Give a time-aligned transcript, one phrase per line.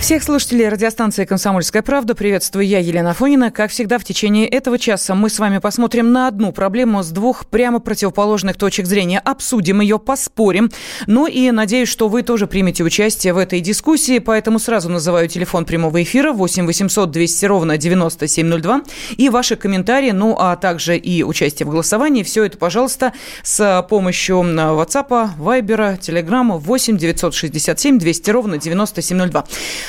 [0.00, 3.50] Всех слушателей радиостанции «Комсомольская правда» приветствую я, Елена Фонина.
[3.50, 7.46] Как всегда, в течение этого часа мы с вами посмотрим на одну проблему с двух
[7.46, 9.20] прямо противоположных точек зрения.
[9.20, 10.70] Обсудим ее, поспорим.
[11.06, 15.66] Ну и надеюсь, что вы тоже примете участие в этой дискуссии, поэтому сразу называю телефон
[15.66, 18.80] прямого эфира 8 800 200 ровно 9702
[19.18, 22.22] и ваши комментарии, ну а также и участие в голосовании.
[22.22, 29.44] Все это, пожалуйста, с помощью WhatsApp, Viber, Telegram 8 967 200 ровно 9702.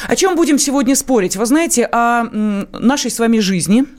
[0.07, 1.35] О чем будем сегодня спорить?
[1.35, 2.23] Вы знаете, о
[2.71, 3.85] нашей с вами жизни–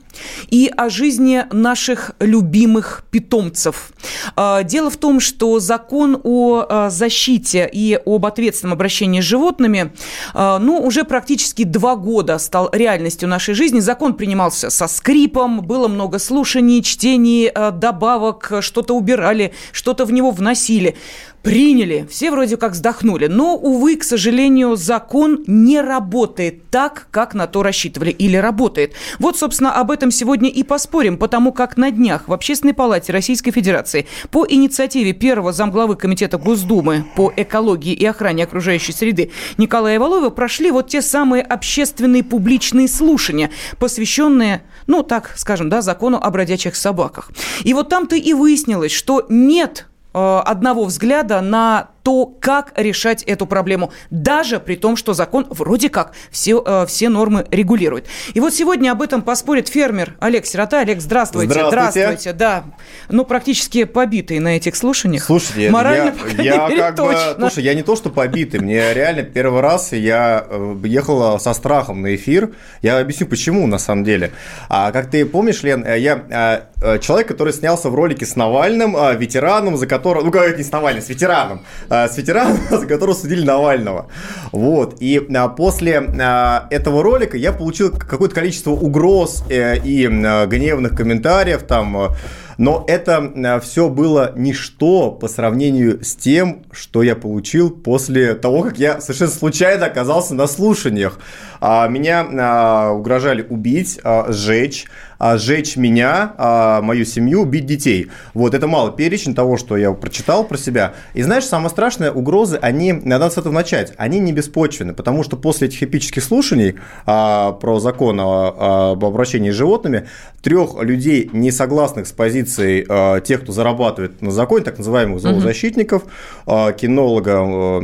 [0.49, 3.91] и о жизни наших любимых питомцев.
[4.35, 9.93] А, дело в том, что закон о а, защите и об ответственном обращении с животными,
[10.33, 13.79] а, ну, уже практически два года стал реальностью нашей жизни.
[13.79, 20.95] Закон принимался со скрипом, было много слушаний, чтений, добавок, что-то убирали, что-то в него вносили
[21.43, 23.27] приняли, все вроде как вздохнули.
[23.27, 28.09] Но, увы, к сожалению, закон не работает так, как на то рассчитывали.
[28.11, 28.93] Или работает.
[29.19, 33.51] Вот, собственно, об этом сегодня и поспорим, потому как на днях в Общественной палате Российской
[33.51, 40.29] Федерации по инициативе первого замглавы Комитета Госдумы по экологии и охране окружающей среды Николая Валуева
[40.29, 46.75] прошли вот те самые общественные публичные слушания, посвященные, ну, так скажем, да, закону о бродячих
[46.77, 47.31] собаках.
[47.63, 53.91] И вот там-то и выяснилось, что нет одного взгляда на то, как решать эту проблему,
[54.09, 58.07] даже при том, что закон вроде как все, э, все нормы регулирует.
[58.33, 60.81] И вот сегодня об этом поспорит фермер Олег Сирота.
[60.81, 61.53] Олег, здравствуйте.
[61.53, 61.91] Здравствуйте.
[61.91, 62.65] Здравствуйте, да.
[63.09, 65.23] Ну, практически побитый на этих слушаниях.
[65.23, 67.33] Слушайте, Морально, я, я как точно.
[67.35, 71.53] бы, слушай, я не то, что побитый, мне реально первый раз я э, ехал со
[71.53, 72.53] страхом на эфир.
[72.81, 74.31] Я объясню, почему, на самом деле.
[74.67, 76.67] А, как ты помнишь, Лен, э, я
[76.99, 81.01] человек, который снялся в ролике с Навальным, ветераном, за которого, ну, как не с Навальным,
[81.01, 84.07] с ветераном, с ветераном, за которого судили Навального.
[84.51, 84.97] Вот.
[84.99, 92.13] И э, после э, этого ролика я получил какое-то количество угроз и гневных комментариев там
[92.57, 98.79] но это все было ничто по сравнению с тем, что я получил после того, как
[98.79, 101.19] я совершенно случайно оказался на слушаниях.
[101.61, 103.99] А, меня угрожали убить,
[104.29, 104.85] сжечь,
[105.23, 108.11] а, сжечь меня, а, мою семью, убить детей.
[108.33, 110.95] Вот, это мало перечень того, что я прочитал про себя.
[111.13, 115.37] И знаешь, самое страшное, угрозы, они, надо с этого начать, они не беспочвены, потому что
[115.37, 116.75] после этих эпических слушаний
[117.05, 120.07] а, про закон об обращении с животными,
[120.41, 126.03] трех людей, не согласных с позицией а, тех, кто зарабатывает на законе, так называемых зоозащитников,
[126.45, 127.79] а, кинолога,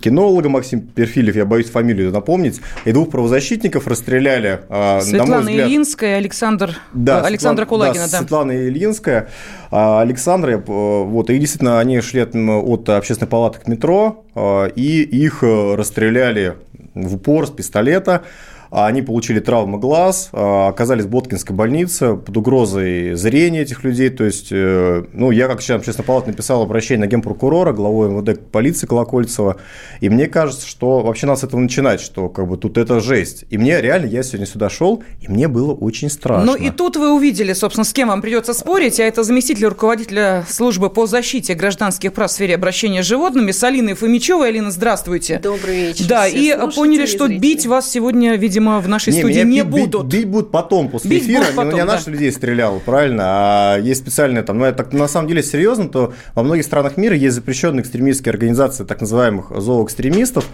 [0.00, 4.60] кинолога Максим Перфилев, я боюсь фамилию напомнить, и двух правозащитников расстреляли,
[5.00, 8.18] Светлана на мой взгляд, Ильинская, Александр да, Александра Светлана, Кулагина, да, да.
[8.18, 9.28] Светлана Ильинская,
[9.70, 14.24] Александра, э, вот, и действительно они шли от, от общественной палаты к метро,
[14.74, 16.54] и их э, расстреляли
[16.94, 18.22] в упор с пистолета.
[18.70, 24.10] А они получили травмы глаз, а, оказались в Боткинской больнице под угрозой зрения этих людей.
[24.10, 28.50] То есть, э, ну, я как член общественной палаты написал обращение на генпрокурора, главой МВД
[28.50, 29.56] полиции Колокольцева,
[30.00, 33.44] и мне кажется, что вообще надо с этого начинать, что как бы тут это жесть.
[33.50, 36.44] И мне реально, я сегодня сюда шел, и мне было очень страшно.
[36.44, 40.44] Ну и тут вы увидели, собственно, с кем вам придется спорить, а это заместитель руководителя
[40.48, 44.48] службы по защите гражданских прав в сфере обращения с животными с Алиной Фомичевой.
[44.48, 45.38] Алина, здравствуйте.
[45.42, 46.06] Добрый вечер.
[46.08, 49.66] Да, и поняли, что бить вас сегодня, видимо, видимо, в нашей не, студии не бить,
[49.66, 50.06] будут.
[50.06, 51.44] Бить, бить будут потом, после бить эфира.
[51.54, 51.92] Потом, ну, не да.
[51.92, 53.22] наших людей стрелял, правильно?
[53.26, 56.96] А есть специальные там, ну, это так, на самом деле серьезно, то во многих странах
[56.96, 60.46] мира есть запрещенные экстремистские организации, так называемых зооэкстремистов,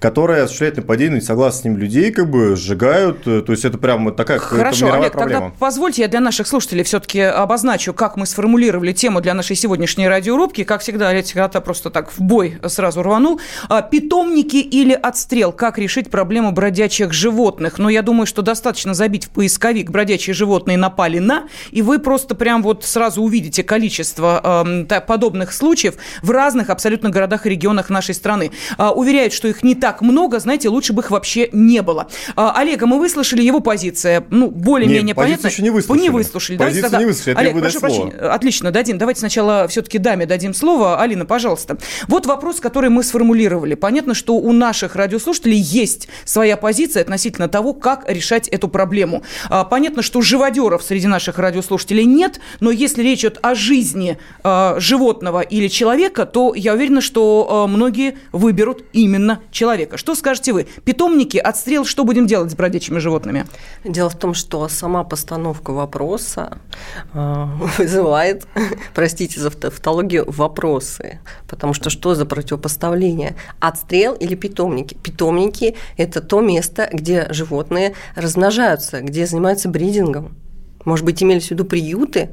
[0.00, 3.22] которые осуществляют нападения, согласно с ним людей, как бы сжигают.
[3.22, 5.40] То есть это прям такая Хорошо, мировая Олег, проблема.
[5.40, 10.08] тогда позвольте я для наших слушателей все-таки обозначу, как мы сформулировали тему для нашей сегодняшней
[10.08, 10.64] радиорубки.
[10.64, 13.40] Как всегда, Олег Сирота просто так в бой сразу рванул.
[13.68, 15.52] А, питомники или отстрел?
[15.52, 17.43] Как решить проблему бродячих животных?
[17.78, 22.34] Но я думаю, что достаточно забить в поисковик «бродячие животные напали на», и вы просто
[22.34, 28.14] прям вот сразу увидите количество э, подобных случаев в разных абсолютно городах и регионах нашей
[28.14, 28.50] страны.
[28.78, 32.08] Э, уверяют, что их не так много, знаете, лучше бы их вообще не было.
[32.36, 35.48] Э, Олега, мы выслушали его позиция, ну, более-менее понятно.
[35.48, 36.02] еще не выслушали.
[36.02, 36.56] Не выслушали.
[36.56, 38.12] Позицию Давайте не выслушали, Олег, прошу прощения.
[38.12, 38.98] Отлично, дадим.
[38.98, 41.00] Давайте сначала все-таки даме дадим слово.
[41.00, 41.78] Алина, пожалуйста.
[42.08, 43.74] Вот вопрос, который мы сформулировали.
[43.74, 49.22] Понятно, что у наших радиослушателей есть своя позиция относительно относительно того, как решать эту проблему.
[49.50, 54.76] А, понятно, что живодеров среди наших радиослушателей нет, но если речь идет о жизни а,
[54.78, 59.96] животного или человека, то я уверена, что многие выберут именно человека.
[59.96, 60.66] Что скажете вы?
[60.84, 63.46] Питомники, отстрел, что будем делать с бродячими животными?
[63.84, 66.58] Дело в том, что сама постановка вопроса
[67.14, 68.46] вызывает,
[68.94, 71.18] простите за тавтологию, вопросы.
[71.48, 73.34] Потому что что за противопоставление?
[73.60, 74.94] Отстрел или питомники?
[74.94, 80.36] Питомники– это то место, где животные размножаются, где занимаются бридингом.
[80.84, 82.30] Может быть, имелись в виду приюты,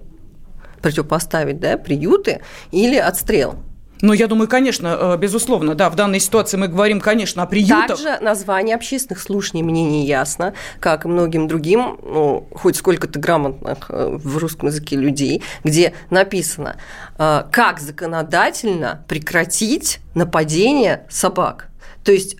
[0.81, 2.41] противопоставить, да, приюты
[2.71, 3.55] или отстрел–
[4.01, 7.87] ну, я думаю, конечно, э, безусловно, да, в данной ситуации мы говорим, конечно, о приютах.
[7.87, 13.89] Также название общественных слушаний мне не ясно, как и многим другим, ну, хоть сколько-то грамотных
[13.89, 16.77] э, в русском языке людей, где написано,
[17.17, 21.67] э, как законодательно прекратить нападение собак.
[22.03, 22.35] То есть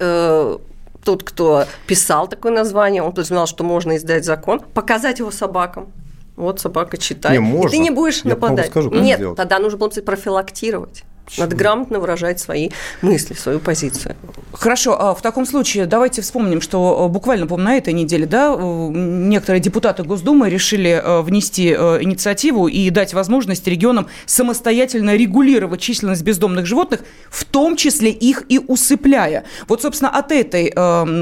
[1.04, 5.92] тот, кто писал такое название, он подразумевал, что можно издать закон, показать его собакам.
[6.36, 7.40] Вот собака читает.
[7.40, 7.68] Не, можно.
[7.68, 8.68] И ты не будешь Я нападать.
[8.68, 9.38] Скажу, Нет, сделать.
[9.38, 11.04] тогда нужно было профилактировать.
[11.26, 11.46] Почему?
[11.46, 12.70] Надо грамотно выражать свои
[13.02, 14.16] мысли, свою позицию.
[14.54, 18.54] Хорошо, а в таком случае давайте вспомним, что э, буквально, по на этой неделе, да,
[18.54, 26.24] э, некоторые депутаты Госдумы решили э, внести инициативу и дать возможность регионам самостоятельно регулировать численность
[26.24, 29.46] бездомных животных, в том числе их и усыпляя.
[29.68, 30.72] Вот, собственно, от этой,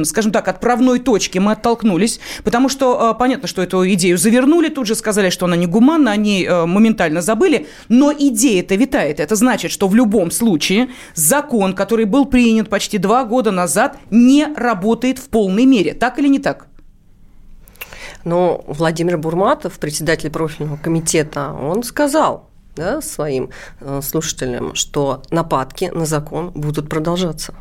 [0.05, 4.95] скажем так, отправной точки мы оттолкнулись, потому что понятно, что эту идею завернули, тут же
[4.95, 9.19] сказали, что она негуманна, они моментально забыли, но идея-то витает.
[9.19, 14.45] Это значит, что в любом случае закон, который был принят почти два года назад, не
[14.45, 15.93] работает в полной мере.
[15.93, 16.67] Так или не так?
[18.23, 23.49] Но Владимир Бурматов, председатель профильного комитета, он сказал да, своим
[23.81, 27.55] э, слушателям, что нападки на закон будут продолжаться.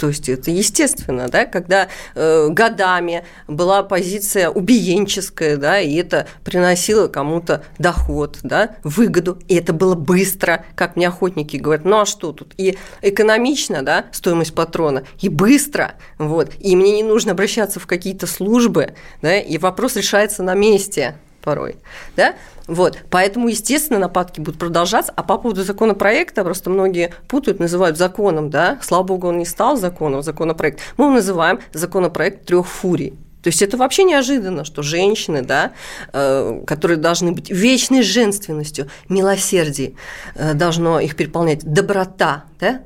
[0.00, 7.06] То есть это естественно, да, когда э, годами была позиция убиенческая, да, и это приносило
[7.06, 12.32] кому-то доход, да, выгоду, и это было быстро, как мне охотники говорят, ну а что
[12.32, 12.54] тут?
[12.56, 18.26] И экономично, да, стоимость патрона, и быстро, вот, и мне не нужно обращаться в какие-то
[18.26, 21.76] службы, да, и вопрос решается на месте порой,
[22.16, 22.34] да,
[22.66, 25.12] вот, поэтому, естественно, нападки будут продолжаться.
[25.16, 29.76] А по поводу законопроекта, просто многие путают, называют законом, да, слава богу, он не стал
[29.76, 30.78] законом, законопроект.
[30.96, 33.18] Мы его называем законопроект трех фурий.
[33.42, 35.72] То есть это вообще неожиданно, что женщины, да,
[36.12, 39.94] э, которые должны быть вечной женственностью, милосердие,
[40.34, 42.82] э, должно их переполнять, доброта, да,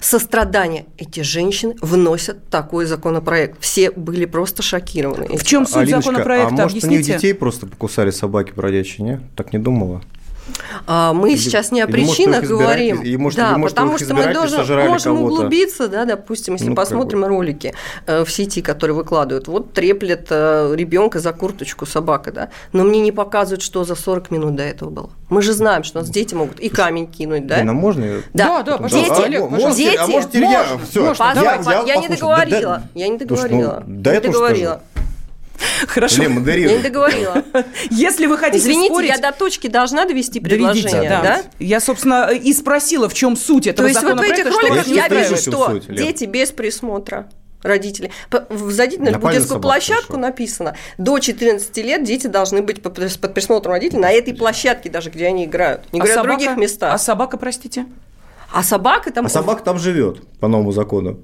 [0.00, 0.86] сострадание.
[0.98, 3.56] Эти женщины вносят такой законопроект.
[3.60, 5.36] Все были просто шокированы.
[5.36, 6.48] В чем суть Алиночка, законопроекта?
[6.48, 6.94] А может, Объясните.
[6.94, 9.20] у них детей просто покусали собаки бродячие, не?
[9.36, 10.02] Так не думала?
[10.86, 14.14] А, мы или, сейчас не о причинах может, говорим, и, может, да, может, потому что
[14.14, 14.58] мы тоже
[14.88, 17.36] можем углубиться, да, допустим, если ну, посмотрим как бы.
[17.36, 17.74] ролики
[18.06, 23.00] э, в сети, которые выкладывают, вот треплет э, ребенка за курточку собака, да, но мне
[23.00, 25.10] не показывают, что за 40 минут до этого было.
[25.28, 27.62] Мы же знаем, что у нас дети могут и камень кинуть, да?
[27.64, 28.22] Нам можно?
[28.32, 29.28] Да, да, пожалуйста.
[29.28, 33.18] Дети, а, можете, дети, а можете я, все, я, я, я не договорила, я не
[33.18, 34.82] договорила, не договорила.
[35.86, 36.22] Хорошо.
[36.22, 37.42] Лен, Я не договорила.
[37.90, 39.10] Если вы хотите Извините, спорить...
[39.10, 41.22] я до точки должна довести предложение, Доведите, да.
[41.22, 41.42] да?
[41.58, 45.08] Я, собственно, и спросила, в чем суть этого То есть вот в этих роликах я
[45.08, 47.28] вижу, что дети без присмотра
[47.62, 48.10] родители.
[48.50, 50.20] Зайдите на, любую детскую площадку, хорошо.
[50.20, 55.10] написано, до 14 лет дети должны быть под, под присмотром родителей на этой площадке даже,
[55.10, 55.92] где они играют.
[55.92, 56.94] Не а говоря собака, о других местах.
[56.94, 57.86] А собака, простите?
[58.52, 59.26] А собака там...
[59.26, 61.18] А собака там живет по новому закону.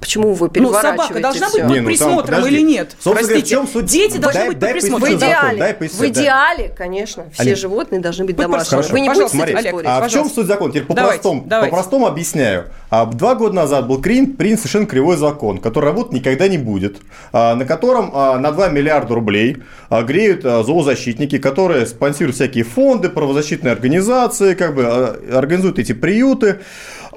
[0.00, 2.90] Почему вы переворачиваете Ну, собака должна быть под присмотром ну, или нет?
[2.90, 3.90] Собственно Простите, говоря, в чем суть?
[3.90, 5.12] Дети должны дай, быть под присмотром.
[5.12, 7.58] В идеале, дай в идеале, конечно, все Олег.
[7.58, 8.92] животные должны быть домашними.
[8.92, 9.88] Вы не будете смотри, Олег, спорить.
[9.88, 10.08] А пожалуйста.
[10.08, 10.72] в чем суть закона?
[10.72, 12.66] Теперь по-простому, по-простому объясняю.
[12.90, 16.98] А, два года назад был принят, принят совершенно кривой закон, который работать никогда не будет,
[17.32, 22.64] а, на котором а, на 2 миллиарда рублей а, греют а, зоозащитники, которые спонсируют всякие
[22.64, 26.60] фонды, правозащитные организации, как бы а, организуют эти приюты.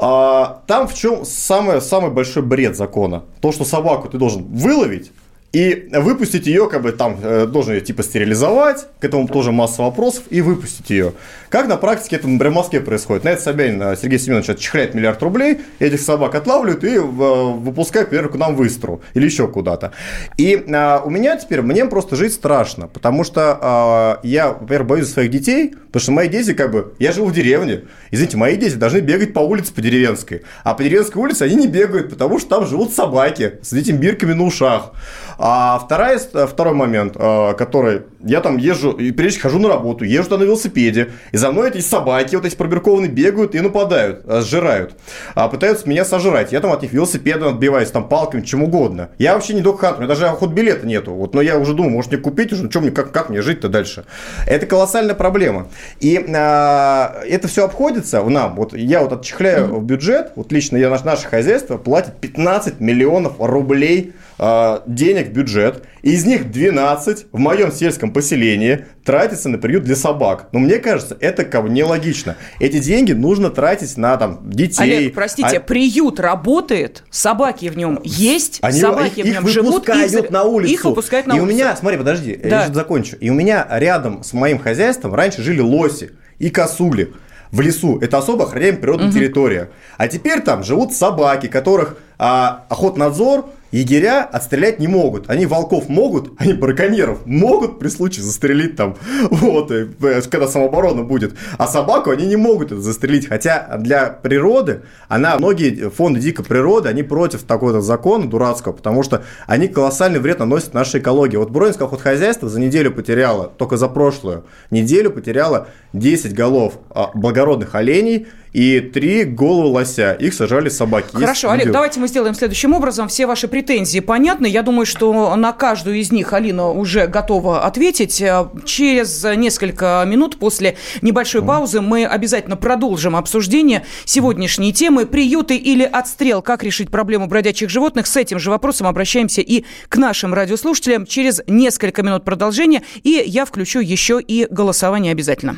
[0.01, 3.23] А, там в чем самый, самый большой бред закона?
[3.41, 5.11] То, что собаку ты должен выловить,
[5.51, 9.81] и выпустить ее, как бы там э, должен ее типа стерилизовать, к этому тоже масса
[9.81, 11.13] вопросов, и выпустить ее.
[11.49, 13.23] Как на практике это, например, в Москве происходит?
[13.23, 18.11] На это Собянин э, Сергей Семенович отчехляет миллиард рублей, этих собак отлавливают и э, выпускают,
[18.11, 19.91] например, к нам в Истру или еще куда-то.
[20.37, 25.09] И а, у меня теперь, мне просто жить страшно, потому что а, я, во-первых, боюсь
[25.09, 28.75] своих детей, потому что мои дети, как бы, я живу в деревне, извините, мои дети
[28.75, 32.49] должны бегать по улице по деревенской, а по деревенской улице они не бегают, потому что
[32.49, 34.93] там живут собаки с этими бирками на ушах.
[35.41, 40.38] А вторая, второй момент, э, который я там езжу, и прежде хожу на работу, езжу
[40.38, 44.96] на велосипеде, и за мной эти собаки, вот эти пробиркованные, бегают и нападают, э, сжирают,
[45.36, 46.51] а пытаются меня сожрать.
[46.51, 49.12] Я там от них велосипедом отбиваюсь, там палками, чем угодно.
[49.17, 51.13] Я вообще не док хантер, у меня даже охот билета нету.
[51.13, 53.41] Вот, но я уже думаю, может мне купить уже, ну, что мне, как, как мне
[53.41, 54.03] жить-то дальше?
[54.46, 55.69] Это колоссальная проблема.
[56.01, 58.55] И а, это все обходится в нам.
[58.55, 63.36] Вот я вот отчехляю в бюджет, вот лично я, наше, наше хозяйство платит 15 миллионов
[63.39, 69.58] рублей а, денег в бюджет, и из них 12 в моем сельском поселении тратится на
[69.58, 70.48] приют для собак.
[70.53, 72.38] Но мне кажется, это как бы нелогично.
[72.62, 75.00] Эти деньги нужно тратить на там детей.
[75.00, 75.60] Олег, простите, а...
[75.60, 80.43] приют работает, собаки в нем есть, Они, собаки их, в нем их живут, их на
[80.43, 80.72] улицу.
[80.72, 81.51] Их выпускают на и улицу.
[81.51, 82.48] у меня, смотри, подожди, да.
[82.48, 83.17] я сейчас закончу.
[83.17, 87.12] И у меня рядом с моим хозяйством раньше жили лоси и косули
[87.51, 88.00] в лесу.
[88.00, 89.15] Это особо охраняемая природная угу.
[89.15, 89.69] территория.
[89.98, 95.29] А теперь там живут собаки, которых а, охотнадзор егеря отстрелять не могут.
[95.29, 98.95] Они волков могут, они браконьеров могут при случае застрелить там,
[99.29, 99.88] вот, э,
[100.29, 101.35] когда самооборона будет.
[101.57, 103.27] А собаку они не могут это застрелить.
[103.27, 109.23] Хотя для природы, она, многие фонды дикой природы, они против такого закона дурацкого, потому что
[109.47, 111.38] они колоссальный вред наносят нашей экологии.
[111.38, 117.75] Вот Бронинское охотхозяйство за неделю потеряло, только за прошлую неделю потеряло 10 голов а, благородных
[117.75, 120.13] оленей, и три головы лося.
[120.13, 121.09] Их сажали собаки.
[121.13, 121.73] Хорошо, Есть Олег, видео.
[121.73, 123.07] давайте мы сделаем следующим образом.
[123.07, 124.47] Все ваши претензии понятны.
[124.47, 128.23] Я думаю, что на каждую из них Алина уже готова ответить.
[128.65, 136.41] Через несколько минут после небольшой паузы мы обязательно продолжим обсуждение сегодняшней темы «Приюты или отстрел?
[136.41, 141.41] Как решить проблему бродячих животных?» С этим же вопросом обращаемся и к нашим радиослушателям через
[141.47, 142.83] несколько минут продолжения.
[143.03, 145.57] И я включу еще и голосование обязательно.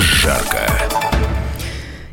[0.00, 0.97] жарко.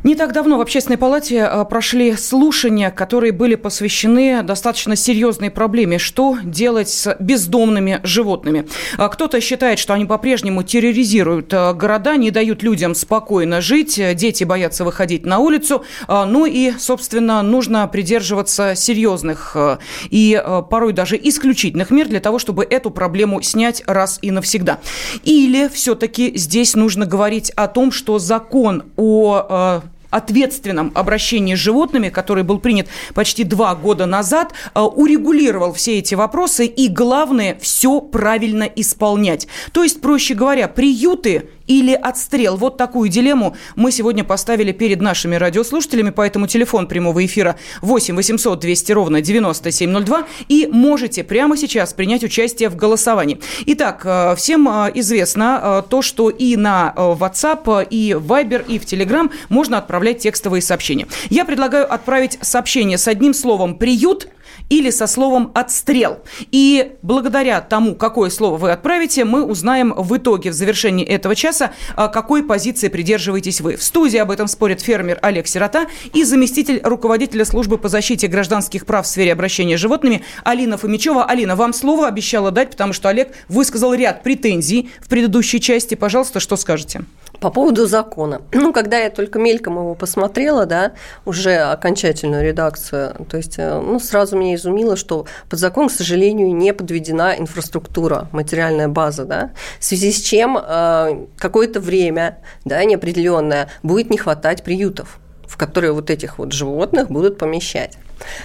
[0.06, 5.98] Не так давно в Общественной палате э, прошли слушания, которые были посвящены достаточно серьезной проблеме.
[5.98, 8.68] Что делать с бездомными животными?
[8.98, 14.44] А кто-то считает, что они по-прежнему терроризируют э, города, не дают людям спокойно жить, дети
[14.44, 15.84] боятся выходить на улицу.
[16.06, 19.78] А, ну и, собственно, нужно придерживаться серьезных э,
[20.10, 24.78] и порой даже исключительных мер для того, чтобы эту проблему снять раз и навсегда.
[25.24, 32.44] Или все-таки здесь нужно говорить о том, что закон о ответственном обращении с животными, который
[32.44, 38.64] был принят почти два года назад, э, урегулировал все эти вопросы и, главное, все правильно
[38.64, 39.48] исполнять.
[39.72, 42.56] То есть, проще говоря, приюты или отстрел?
[42.56, 48.58] Вот такую дилемму мы сегодня поставили перед нашими радиослушателями, поэтому телефон прямого эфира 8 800
[48.58, 53.40] 200 ровно 9702 и можете прямо сейчас принять участие в голосовании.
[53.66, 58.78] Итак, э, всем э, известно э, то, что и на WhatsApp, и в Viber, и
[58.78, 61.06] в Telegram можно отправлять текстовые сообщения.
[61.30, 64.28] Я предлагаю отправить сообщение с одним словом «приют»,
[64.68, 66.18] или со словом «отстрел».
[66.50, 71.72] И благодаря тому, какое слово вы отправите, мы узнаем в итоге, в завершении этого часа,
[71.94, 73.76] а, какой позиции придерживаетесь вы.
[73.76, 78.86] В студии об этом спорит фермер Олег Сирота и заместитель руководителя службы по защите гражданских
[78.86, 81.24] прав в сфере обращения с животными Алина Фомичева.
[81.24, 85.94] Алина, вам слово обещала дать, потому что Олег высказал ряд претензий в предыдущей части.
[85.94, 87.04] Пожалуйста, что скажете?
[87.40, 88.40] По поводу закона.
[88.52, 90.92] Ну, когда я только мельком его посмотрела, да,
[91.26, 96.54] уже окончательную редакцию, то есть, э, ну, сразу меня изумило, что под закон, к сожалению,
[96.54, 103.68] не подведена инфраструктура, материальная база, да, в связи с чем э, какое-то время, да, неопределенное,
[103.82, 107.98] будет не хватать приютов в которые вот этих вот животных будут помещать.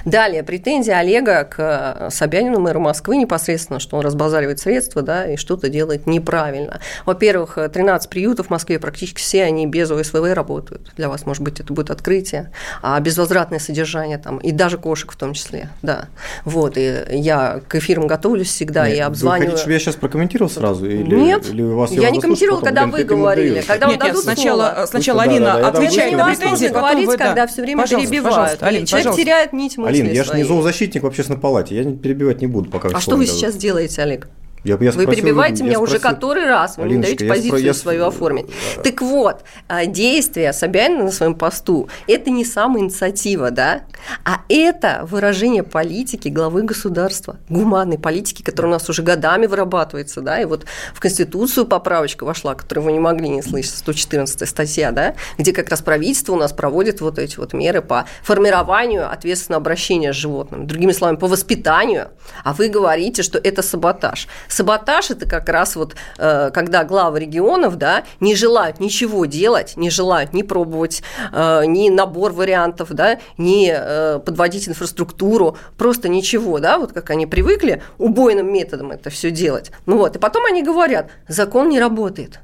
[0.06, 5.70] Далее, претензия Олега к Собянину, мэру Москвы, непосредственно, что он разбазаривает средства, да, и что-то
[5.70, 6.80] делает неправильно.
[7.06, 10.92] Во-первых, 13 приютов в Москве, практически все они без ОСВВ работают.
[10.98, 12.52] Для вас, может быть, это будет открытие.
[12.82, 16.06] А безвозвратное содержание там, и даже кошек в том числе, да.
[16.46, 19.40] Вот, и я к эфирам готовлюсь всегда, Нет, и обзваниваю.
[19.40, 20.86] Вы хотите, чтобы я сейчас прокомментировал сразу?
[20.86, 23.62] Или, Нет, или у вас я не комментировал, когда вы говорили.
[23.62, 27.62] Когда нет, нет, сначала, сначала Алина да, да, отвечает на претензии, говорить, вы, когда все
[27.62, 28.36] время пожалуйста, перебивают.
[28.36, 29.24] Пожалуйста, Алин, Человек пожалуйста.
[29.24, 32.70] теряет нить мысли Алин, я же не зоозащитник в общественной палате, я перебивать не буду
[32.70, 32.90] пока.
[32.90, 34.28] А что вы сейчас делаете, Олег?
[34.64, 37.74] Я, я вы перебиваете меня спросил, уже который раз, вы Алиночка, не даете позицию я,
[37.74, 38.46] свою оформить.
[38.78, 38.84] Да.
[38.84, 43.82] Так вот, а, действия Собянина на своем посту– это не самоинициатива, да,
[44.24, 50.40] а это выражение политики главы государства, гуманной политики, которая у нас уже годами вырабатывается, да,
[50.40, 55.16] и вот в Конституцию поправочка вошла, которую вы не могли не слышать, 114 статья, да,
[55.40, 60.14] где как раз правительство у нас проводит вот эти вот меры по формированию ответственного обращения
[60.14, 62.10] с животным, другими словами, по воспитанию,
[62.44, 64.28] а вы говорите, что это саботаж.
[64.52, 69.90] Саботаж– это как раз вот, э, когда главы регионов да, не желают ничего делать, не
[69.90, 76.78] желают ни пробовать, э, ни набор вариантов, да, ни э, подводить инфраструктуру, просто ничего, да,
[76.78, 79.72] вот как они привыкли убойным методом это все делать.
[79.86, 82.40] Ну вот, и потом они говорят, закон не работает.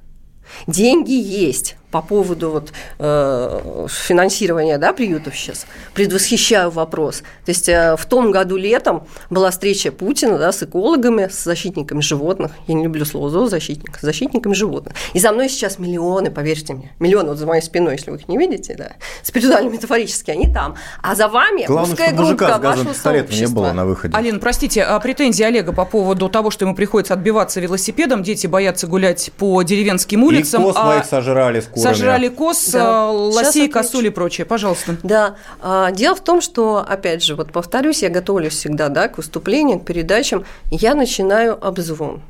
[0.65, 7.20] Деньги есть, по поводу вот, э, финансирования да, приютов сейчас, предвосхищаю вопрос.
[7.46, 12.01] То есть э, в том году летом была встреча Путина да, с экологами, с защитниками
[12.01, 12.51] животных.
[12.67, 14.96] Я не люблю слово зоозащитник, с защитниками животных.
[15.13, 18.27] И за мной сейчас миллионы, поверьте мне, миллионы вот за моей спиной, если вы их
[18.27, 18.91] не видите, да,
[19.24, 20.75] спиритуально метафорически, они там.
[21.01, 23.46] А за вами Главное, узкая группа вашего сообщества.
[23.46, 24.13] не было на выходе.
[24.15, 28.88] Алина, простите, а претензии Олега по поводу того, что ему приходится отбиваться велосипедом, дети боятся
[28.88, 30.63] гулять по деревенским улицам.
[30.63, 30.86] И коз а...
[30.86, 31.93] моих сожрали с курами.
[31.93, 33.10] Сожрали коз, да.
[33.10, 34.46] лосей, косуль и прочее.
[34.46, 34.98] Пожалуйста.
[35.03, 35.36] Да.
[35.62, 39.79] А, дело в том, что, опять же, вот повторюсь, я готовлюсь всегда да, к выступлениям,
[39.79, 40.46] к передачам.
[40.72, 42.22] Я начинаю обзвон.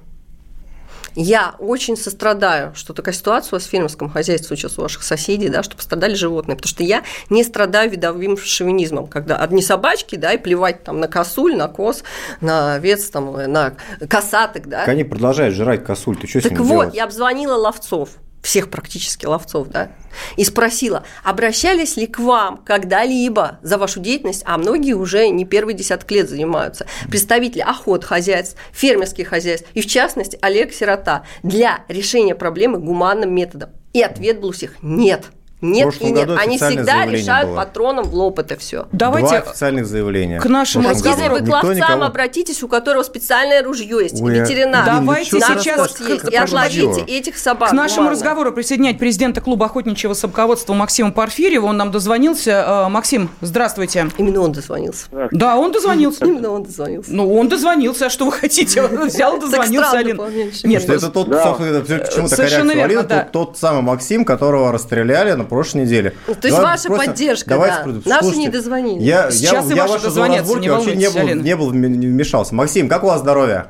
[1.19, 5.49] Я очень сострадаю, что такая ситуация у вас в фермерском хозяйстве сейчас у ваших соседей,
[5.49, 7.01] да, что пострадали животные, потому что я
[7.31, 12.03] не страдаю видовым шовинизмом, когда одни собачки, да, и плевать там на косуль, на коз,
[12.39, 13.73] на овец, там, на
[14.07, 14.81] косаток, да.
[14.81, 16.95] Так они продолжают жрать косуль, ты что так с ними вот, делать?
[16.95, 18.09] я обзвонила ловцов,
[18.47, 19.91] всех практически ловцов, да,
[20.37, 25.73] и спросила, обращались ли к вам когда-либо за вашу деятельность, а многие уже не первый
[25.73, 32.35] десяток лет занимаются, представители охот хозяйств, фермерских хозяйств, и в частности Олег Сирота, для решения
[32.35, 33.71] проблемы гуманным методом.
[33.91, 35.25] И ответ был у всех– нет–
[35.61, 36.29] нет и нет.
[36.37, 37.57] Они всегда решают было.
[37.57, 38.87] патроном в лоб это все.
[38.91, 40.39] Давайте Два официальных заявления.
[40.39, 41.35] К нашему разговору.
[41.35, 42.03] Вы к ловцам никого...
[42.03, 44.85] обратитесь, у которого специальное ружье есть, Ой, ветеринар.
[44.85, 47.71] Давайте сейчас есть, и отловите этих собак.
[47.71, 48.11] К нашему гуманно.
[48.11, 51.65] разговору присоединять президента клуба охотничьего собаководства Максима Порфирьева.
[51.65, 52.85] Он нам дозвонился.
[52.85, 54.09] Э, Максим, здравствуйте.
[54.17, 55.07] Именно он дозвонился.
[55.31, 56.25] Да, он дозвонился.
[56.25, 57.11] Именно он дозвонился.
[57.11, 58.05] Ну, он дозвонился.
[58.07, 58.81] А что вы хотите?
[58.81, 59.97] Он взял, дозвонился.
[59.97, 60.19] Алин.
[60.63, 66.13] Нет, это тот, почему такая реакция Тот самый Максим, которого расстреляли на прошлой неделе.
[66.27, 68.21] Ну, то есть ваша просто, поддержка, давайте, да.
[68.21, 69.03] Наши не дозвонились.
[69.03, 72.53] Я, Сейчас я, и я ваши дозвонятся, не вообще не был, не был, не вмешался.
[72.53, 73.67] Максим, как у вас здоровье?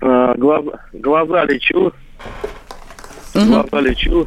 [0.00, 1.92] А, глаза, глаза лечу.
[3.34, 4.26] Глаза лечу.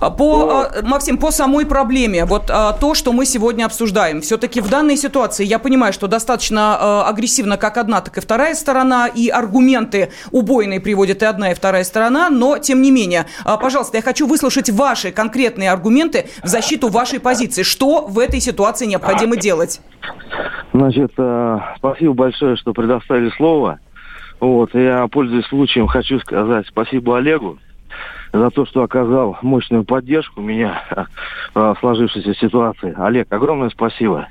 [0.00, 0.88] А по, Но...
[0.88, 5.44] Максим, по самой проблеме, вот а, то, что мы сегодня обсуждаем, все-таки в данной ситуации
[5.44, 10.80] я понимаю, что достаточно а, агрессивно как одна, так и вторая сторона, и аргументы убойные
[10.80, 15.10] приводят и одна, и вторая сторона, но тем не менее, пожалуйста, я хочу выслушать ваши
[15.10, 17.62] конкретные аргументы в защиту вашей позиции.
[17.62, 19.80] Что в этой ситуации необходимо делать?
[20.72, 21.12] Значит,
[21.78, 23.78] спасибо большое, что предоставили слово.
[24.40, 27.58] Вот, я, пользуясь случаем, хочу сказать спасибо Олегу
[28.38, 30.82] за то, что оказал мощную поддержку меня
[31.54, 32.94] в сложившейся ситуации.
[32.98, 34.28] Олег, огромное спасибо.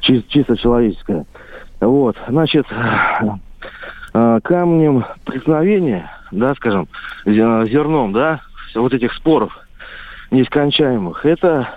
[0.00, 1.26] Чис- чисто человеческое.
[1.80, 2.66] Вот, значит,
[4.12, 6.88] а, камнем преткновения, да, скажем,
[7.24, 8.40] зерном, да,
[8.74, 9.56] вот этих споров
[10.30, 11.70] нескончаемых, это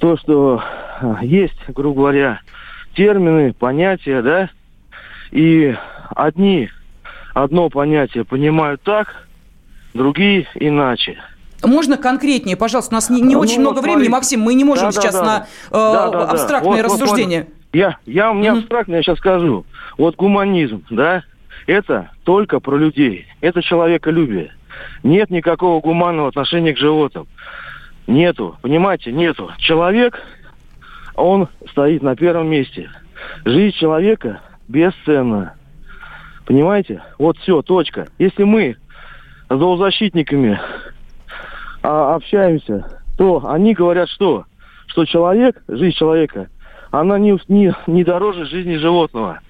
[0.00, 0.62] то, что
[1.00, 2.40] а, есть, грубо говоря,
[2.94, 4.50] термины, понятия, да,
[5.30, 5.76] и
[6.14, 6.70] одни
[7.32, 9.26] одно понятие понимают так,
[9.94, 11.18] другие иначе.
[11.62, 12.94] Можно конкретнее, пожалуйста?
[12.94, 13.96] У нас не, не ну, очень много смотрите.
[13.96, 15.26] времени, Максим, мы не можем да, сейчас да, да.
[15.26, 17.38] на э, да, да, абстрактные вот, рассуждения.
[17.38, 17.56] Вот, вот.
[17.72, 18.58] Я, я у меня mm-hmm.
[18.58, 19.64] абстрактно, я сейчас скажу.
[19.96, 21.24] Вот гуманизм, да,
[21.66, 23.26] это только про людей.
[23.40, 24.52] Это человеколюбие.
[25.02, 27.26] Нет никакого гуманного отношения к животным.
[28.06, 29.50] Нету, понимаете, нету.
[29.58, 30.20] Человек,
[31.14, 32.90] он стоит на первом месте.
[33.44, 35.54] Жизнь человека бесценна.
[36.44, 37.02] Понимаете?
[37.18, 38.08] Вот все, точка.
[38.18, 38.76] Если мы
[39.48, 40.60] зоозащитниками
[41.82, 44.44] а, общаемся, то они говорят что?
[44.94, 46.48] что человек, жизнь человека,
[46.92, 49.40] она не, не, не дороже жизни животного.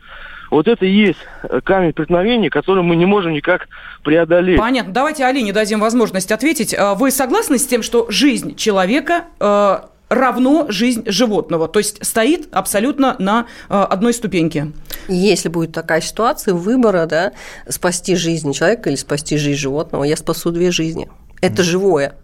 [0.51, 1.19] Вот это и есть
[1.65, 3.69] камень преткновения, который мы не можем никак
[4.03, 4.59] преодолеть.
[4.59, 4.93] Понятно.
[4.93, 6.75] Давайте Алине дадим возможность ответить.
[6.75, 12.49] А вы согласны с тем, что жизнь человека э, равно жизнь животного, то есть стоит
[12.53, 14.73] абсолютно на э, одной ступеньке.
[15.09, 17.33] Если будет такая ситуация выбора, да,
[17.69, 21.09] спасти жизнь человека или спасти жизнь животного, я спасу две жизни.
[21.41, 22.17] Это живое.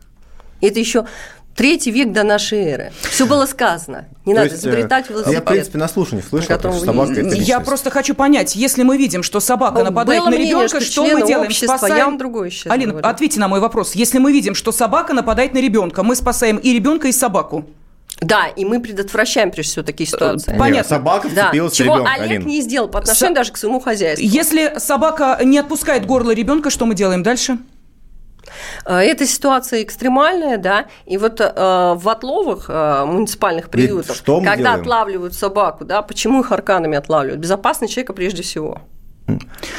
[0.60, 1.06] Это еще
[1.54, 2.92] Третий век до нашей эры.
[3.02, 4.06] Все было сказано.
[4.24, 5.34] Не То надо есть, изобретать велосипед.
[5.34, 8.96] Я, в принципе, на слушании слышал, что собака это Я просто хочу понять, если мы
[8.96, 11.50] видим, что собака нападает на ребенка, что, что мы делаем?
[11.50, 11.96] Спасаем...
[11.96, 13.08] Я вам другое сейчас Алина, говорю.
[13.08, 13.94] ответьте на мой вопрос.
[13.94, 17.66] Если мы видим, что собака нападает на ребенка, мы спасаем и ребенка, и собаку.
[18.20, 20.50] Да, и мы предотвращаем, прежде всего, такие ситуации.
[20.50, 20.74] Понятно.
[20.74, 21.84] Нет, собака вцепилась да.
[21.84, 22.46] Чего ребенка, Олег Алин.
[22.46, 23.38] не сделал по отношению С...
[23.38, 24.26] даже к своему хозяйству.
[24.26, 27.58] Если собака не отпускает горло ребенка, что мы делаем дальше?
[28.84, 34.56] Э, эта ситуация экстремальная, да, и вот э, в отловах э, муниципальных приютов, что когда
[34.56, 34.80] делаем?
[34.80, 37.40] отлавливают собаку, да, почему их арканами отлавливают?
[37.40, 38.82] Безопасность человека прежде всего.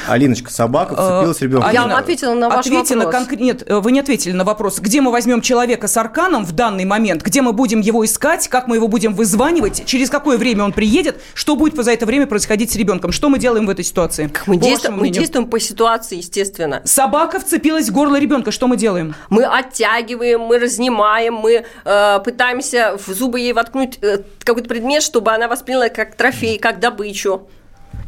[0.08, 1.70] Алиночка, собака вцепилась в ребенка.
[1.72, 3.14] Я ответила на ваш Ответьте вопрос.
[3.14, 3.36] Конкр...
[3.36, 4.80] Нет, вы не ответили на вопрос.
[4.80, 7.24] Где мы возьмем человека с арканом в данный момент?
[7.24, 8.48] Где мы будем его искать?
[8.48, 9.86] Как мы его будем вызванивать?
[9.86, 11.22] Через какое время он приедет?
[11.34, 13.12] Что будет за это время происходить с ребенком?
[13.12, 14.28] Что мы делаем в этой ситуации?
[14.28, 16.82] Как мы, действуем, мы действуем по ситуации, естественно.
[16.86, 18.52] Собака вцепилась в горло ребенка.
[18.52, 19.16] Что мы делаем?
[19.30, 25.32] Мы оттягиваем, мы разнимаем, мы э, пытаемся в зубы ей воткнуть э, какой-то предмет, чтобы
[25.32, 27.48] она восприняла как трофей, как добычу.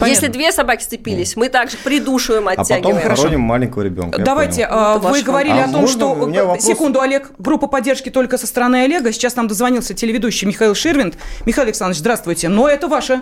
[0.04, 0.26] Понятно.
[0.26, 2.98] Если две собаки сцепились, мы также придушиваем, оттягиваем.
[2.98, 4.22] А потом хороним маленького ребенка.
[4.22, 6.14] Давайте, а, вы говорили а о том, что...
[6.14, 6.64] Вопрос...
[6.64, 9.12] Секунду, Олег, группа поддержки только со стороны Олега.
[9.12, 11.16] Сейчас нам дозвонился телеведущий Михаил Ширвинд.
[11.46, 12.50] Михаил Александрович, здравствуйте.
[12.50, 13.22] Но это ваше,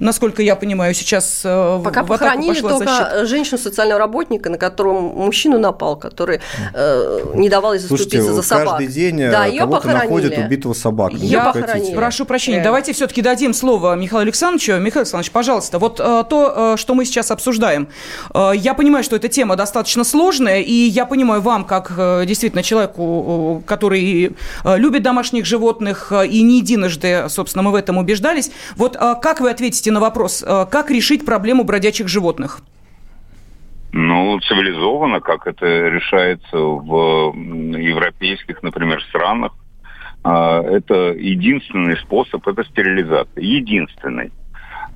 [0.00, 3.26] насколько я понимаю, сейчас э, Пока в похоронили только защита.
[3.26, 6.40] женщину социального работника, на котором мужчину напал, который
[6.72, 8.68] э, не давал ей заступиться Слушайте, за собак.
[8.78, 11.16] каждый день э, да, кого-то находят убитого собаку.
[11.16, 11.94] Ее похоронили.
[11.94, 14.74] Прошу прощения, давайте все-таки дадим слово Михаилу Александровичу.
[14.74, 17.88] Михаил Александрович, пожалуйста, вот Э, то, э, что мы сейчас обсуждаем.
[18.34, 21.92] Э, я понимаю, что эта тема достаточно сложная, и я понимаю вам, как
[22.26, 28.50] действительно человеку, который любит домашних животных, и не единожды, собственно, мы в этом убеждались.
[28.76, 32.60] Вот как вы ответите на вопрос, как решить проблему бродячих животных?
[33.92, 37.34] Ну, цивилизованно, как это решается в
[37.78, 39.52] европейских, например, странах.
[40.24, 43.42] Это единственный способ, это стерилизация.
[43.42, 44.32] Единственный.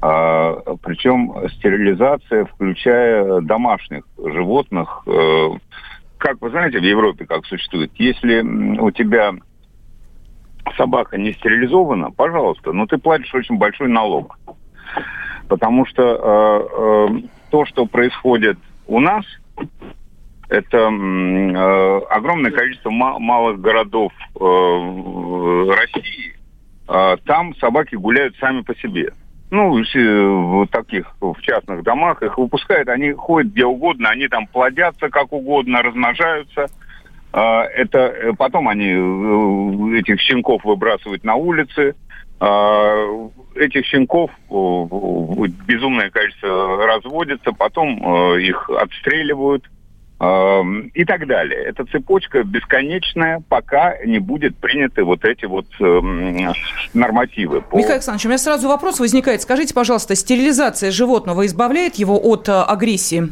[0.00, 5.48] А, причем стерилизация, включая домашних животных, э,
[6.18, 9.32] как вы знаете, в Европе как существует, если у тебя
[10.76, 14.38] собака не стерилизована, пожалуйста, но ты платишь очень большой налог.
[15.48, 19.24] Потому что э, э, то, что происходит у нас,
[20.48, 26.34] это огромное количество ма- малых городов России.
[26.88, 29.12] Э, там собаки гуляют сами по себе
[29.50, 35.08] ну, в таких, в частных домах, их выпускают, они ходят где угодно, они там плодятся
[35.08, 36.66] как угодно, размножаются.
[37.32, 41.94] А, это э, потом они э, этих щенков выбрасывают на улицы.
[42.40, 43.06] А,
[43.54, 49.64] этих щенков безумное количество разводится, потом э, их отстреливают–
[50.20, 51.62] и так далее.
[51.62, 56.52] Эта цепочка бесконечная, пока не будет приняты вот эти вот э,
[56.92, 57.60] нормативы.
[57.60, 57.76] По...
[57.76, 59.42] Михаил Александрович, у меня сразу вопрос возникает.
[59.42, 63.28] Скажите, пожалуйста, стерилизация животного избавляет его от э, агрессии?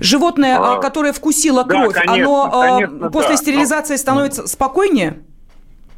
[0.00, 3.36] Животное, а, которое вкусило кровь, да, конечно, оно э, конечно, после да.
[3.36, 5.18] стерилизации становится спокойнее?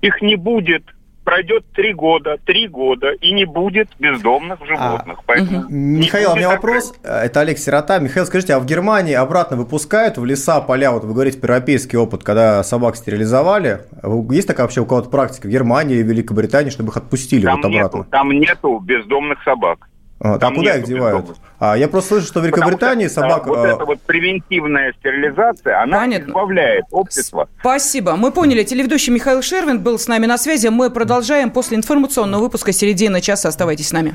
[0.00, 0.84] Их не будет
[1.30, 5.18] пройдет три года, три года, и не будет бездомных животных.
[5.20, 6.92] А, Поэтому Михаил, у меня вопрос.
[7.04, 8.00] Это Олег Сирота.
[8.00, 11.96] Михаил, скажите, а в Германии обратно выпускают в леса, поля, вот вы говорите про европейский
[11.96, 13.82] опыт, когда собак стерилизовали?
[14.30, 17.66] Есть такая вообще у кого-то практика в Германии, в Великобритании, чтобы их отпустили там вот
[17.66, 17.98] обратно?
[17.98, 19.89] Нету, там нету бездомных собак.
[20.22, 21.26] А, там куда их девают?
[21.58, 23.46] А, я просто слышу, что в Великобритании что, собак...
[23.46, 26.28] Вот эта вот превентивная стерилизация, она Понятно.
[26.28, 27.48] избавляет общество.
[27.60, 28.16] Спасибо.
[28.16, 28.62] Мы поняли.
[28.62, 30.68] Телеведущий Михаил Шервин был с нами на связи.
[30.68, 33.48] Мы продолжаем после информационного выпуска середины часа.
[33.48, 34.14] Оставайтесь с нами.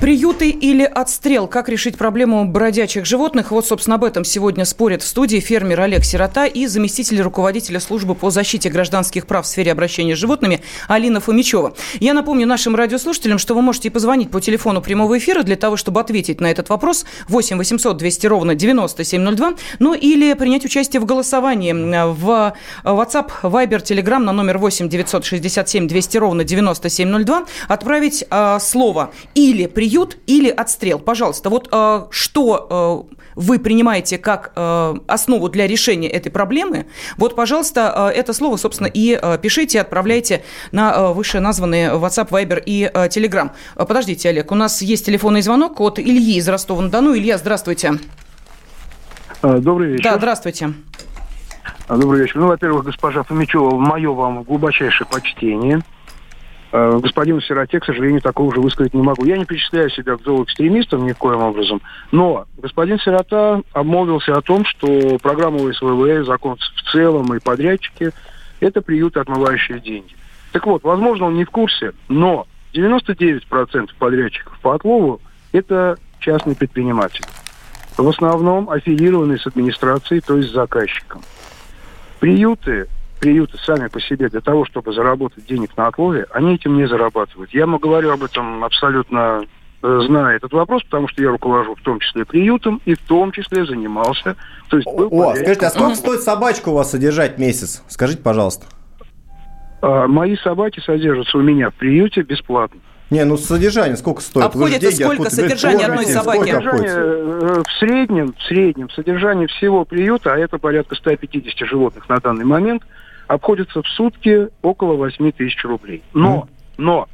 [0.00, 1.46] Приюты или отстрел?
[1.46, 3.50] Как решить проблему бродячих животных?
[3.50, 8.14] Вот, собственно, об этом сегодня спорят в студии фермер Олег Сирота и заместитель руководителя службы
[8.14, 11.74] по защите гражданских прав в сфере обращения с животными Алина Фомичева.
[12.00, 16.00] Я напомню нашим радиослушателям, что вы можете позвонить по телефону прямого эфира для того, чтобы
[16.00, 21.72] ответить на этот вопрос 8 800 200 ровно 9702, ну или принять участие в голосовании
[21.74, 29.66] в WhatsApp, Viber, Telegram на номер 8 967 200 ровно 9702, отправить э, слово или
[29.66, 30.98] приют приют или отстрел.
[31.00, 37.34] Пожалуйста, вот э, что э, вы принимаете как э, основу для решения этой проблемы, вот,
[37.34, 42.84] пожалуйста, э, это слово, собственно, и э, пишите, отправляйте на э, вышеназванные WhatsApp, Viber и
[42.92, 43.50] э, Telegram.
[43.74, 47.16] Э, подождите, Олег, у нас есть телефонный звонок от Ильи из Ростова-на-Дону.
[47.16, 47.94] Илья, здравствуйте.
[49.42, 50.04] Э, добрый вечер.
[50.04, 50.72] Да, здравствуйте.
[51.88, 52.36] Э, добрый вечер.
[52.36, 55.80] Ну, во-первых, госпожа Фомичева, мое вам глубочайшее почтение–
[56.72, 59.24] господину Сироте, к сожалению, такого уже высказать не могу.
[59.24, 64.42] Я не причисляю себя к зооэкстремистам ни в коем образом, но господин Сирота обмолвился о
[64.42, 68.10] том, что программа ОСВВ, закон в целом и подрядчики–
[68.60, 70.14] это приюты, отмывающие деньги.
[70.52, 75.20] Так вот, возможно, он не в курсе, но 99% подрядчиков по отлову–
[75.52, 77.26] это частные предприниматели.
[77.96, 81.22] В основном аффилированные с администрацией, то есть с заказчиком.
[82.20, 82.88] Приюты
[83.20, 87.52] приюты сами по себе для того, чтобы заработать денег на отлове, они этим не зарабатывают.
[87.52, 89.44] Я говорю об этом абсолютно
[89.82, 93.30] э, зная этот вопрос, потому что я руковожу в том числе приютом и в том
[93.30, 94.36] числе занимался.
[94.68, 97.82] То есть был О, скажите, а сколько стоит собачку у вас содержать месяц?
[97.88, 98.66] Скажите, пожалуйста.
[99.82, 102.80] А, мои собаки содержатся у меня в приюте бесплатно.
[103.10, 104.46] Не, ну содержание сколько стоит?
[104.46, 106.52] Обходится деньги, сколько содержание одной собаки?
[106.52, 112.46] Содержание, в среднем, в среднем, содержание всего приюта, а это порядка 150 животных на данный
[112.46, 112.82] момент–
[113.30, 116.02] обходится в сутки около 8 тысяч рублей.
[116.12, 117.06] Но, но,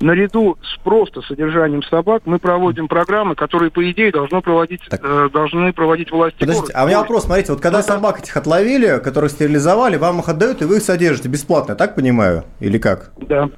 [0.00, 5.74] наряду с просто содержанием собак мы проводим программы, которые, по идее, должны проводить, э, должны
[5.74, 6.80] проводить власти Подождите, города.
[6.80, 7.88] а у меня вопрос, смотрите, вот когда это...
[7.88, 12.44] собак этих отловили, которых стерилизовали, вам их отдают, и вы их содержите бесплатно, так понимаю?
[12.60, 13.12] Или как?
[13.28, 13.50] Да.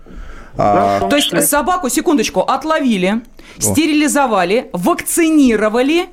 [0.59, 0.99] А...
[1.01, 3.21] Да, То есть собаку, секундочку, отловили,
[3.59, 3.61] О.
[3.61, 6.07] стерилизовали, вакцинировали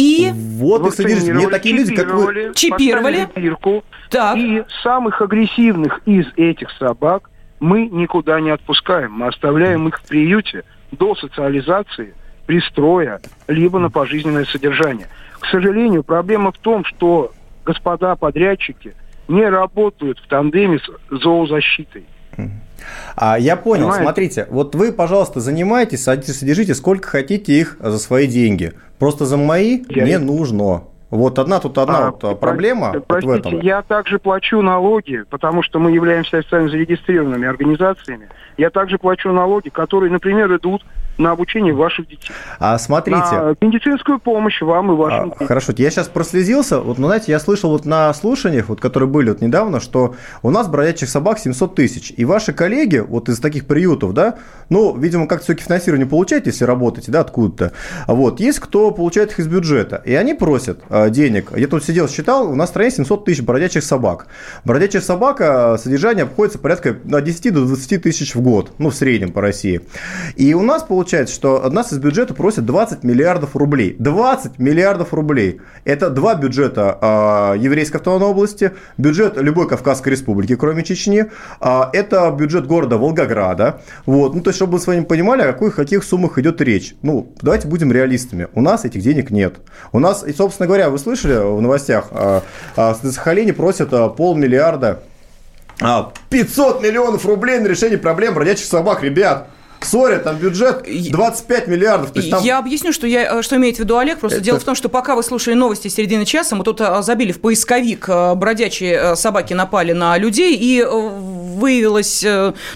[0.00, 0.32] и...
[0.32, 1.34] Вот и содержите.
[1.34, 2.52] Мне такие люди, как вы...
[2.54, 3.28] Чипировали.
[3.36, 4.36] Бирку, так.
[4.36, 9.12] И самых агрессивных из этих собак мы никуда не отпускаем.
[9.12, 12.14] Мы оставляем их в приюте до социализации,
[12.46, 15.08] пристроя, либо на пожизненное содержание.
[15.38, 17.32] К сожалению, проблема в том, что
[17.64, 18.94] господа подрядчики
[19.28, 22.04] не работают в тандеме с зоозащитой.
[23.16, 24.04] А, я понял, Понимаете?
[24.04, 28.72] смотрите, вот вы, пожалуйста, занимайтесь, содержите сколько хотите их за свои деньги.
[28.98, 30.04] Просто за мои я...
[30.04, 30.84] не нужно.
[31.10, 33.60] Вот одна тут одна а, вот проблема простите, вот в этом.
[33.60, 38.28] Я также плачу налоги, потому что мы являемся официально зарегистрированными организациями.
[38.56, 40.84] Я также плачу налоги, которые, например, идут
[41.20, 42.30] на обучение ваших детей.
[42.58, 43.18] А смотрите.
[43.20, 45.46] На медицинскую помощь вам и вашим а, детям.
[45.46, 46.80] Хорошо, я сейчас прослезился.
[46.80, 50.50] Вот, ну, знаете, я слышал вот на слушаниях, вот, которые были вот недавно, что у
[50.50, 52.12] нас бродячих собак 700 тысяч.
[52.16, 54.36] И ваши коллеги вот из таких приютов, да,
[54.70, 57.72] ну, видимо, как-то все-таки финансирование получаете, если работаете, да, откуда-то.
[58.06, 60.02] Вот, есть кто получает их из бюджета.
[60.04, 61.52] И они просят э, денег.
[61.56, 64.26] Я тут сидел, считал, у нас в стране 700 тысяч бродячих собак.
[64.64, 69.32] Бродячих собака содержание обходится порядка от 10 до 20 тысяч в год, ну, в среднем
[69.32, 69.82] по России.
[70.36, 73.96] И у нас получается получается, что от нас из бюджета просят 20 миллиардов рублей.
[73.98, 75.60] 20 миллиардов рублей.
[75.84, 81.26] Это два бюджета э, Еврейской автономной области, бюджет любой Кавказской республики, кроме Чечни.
[81.60, 83.80] Э, это бюджет города Волгограда.
[84.06, 84.36] Вот.
[84.36, 86.94] Ну, то есть, чтобы вы с вами понимали, о каких, каких суммах идет речь.
[87.02, 88.46] Ну, давайте будем реалистами.
[88.54, 89.56] У нас этих денег нет.
[89.90, 92.40] У нас, и, собственно говоря, вы слышали в новостях, э,
[92.76, 95.00] э, Сахалине просят э, полмиллиарда
[96.28, 99.48] 500 миллионов рублей на решение проблем бродячих собак, ребят.
[99.84, 102.14] Сори, там бюджет 25 миллиардов.
[102.14, 102.42] Есть там...
[102.42, 104.18] Я объясню, что, я, э, что имеет в виду Олег.
[104.18, 104.44] Просто Это...
[104.44, 107.40] дело в том, что пока вы слушали новости середины часа, мы тут э, забили в
[107.40, 110.84] поисковик э, бродячие собаки напали на людей, и
[111.60, 112.24] выявилась,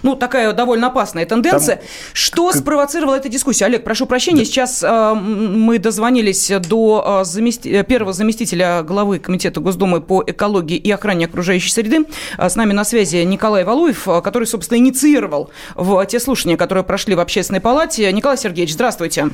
[0.03, 1.77] ну, такая довольно опасная тенденция.
[1.77, 1.85] Там...
[2.13, 3.67] Что спровоцировало эту дискуссию?
[3.67, 4.45] Олег, прошу прощения, да.
[4.45, 7.83] сейчас мы дозвонились до замести...
[7.83, 12.05] первого заместителя главы Комитета Госдумы по экологии и охране окружающей среды.
[12.39, 17.21] С нами на связи Николай Валуев, который, собственно, инициировал в те слушания, которые прошли в
[17.21, 18.13] общественной палате.
[18.13, 19.31] Николай Сергеевич, здравствуйте.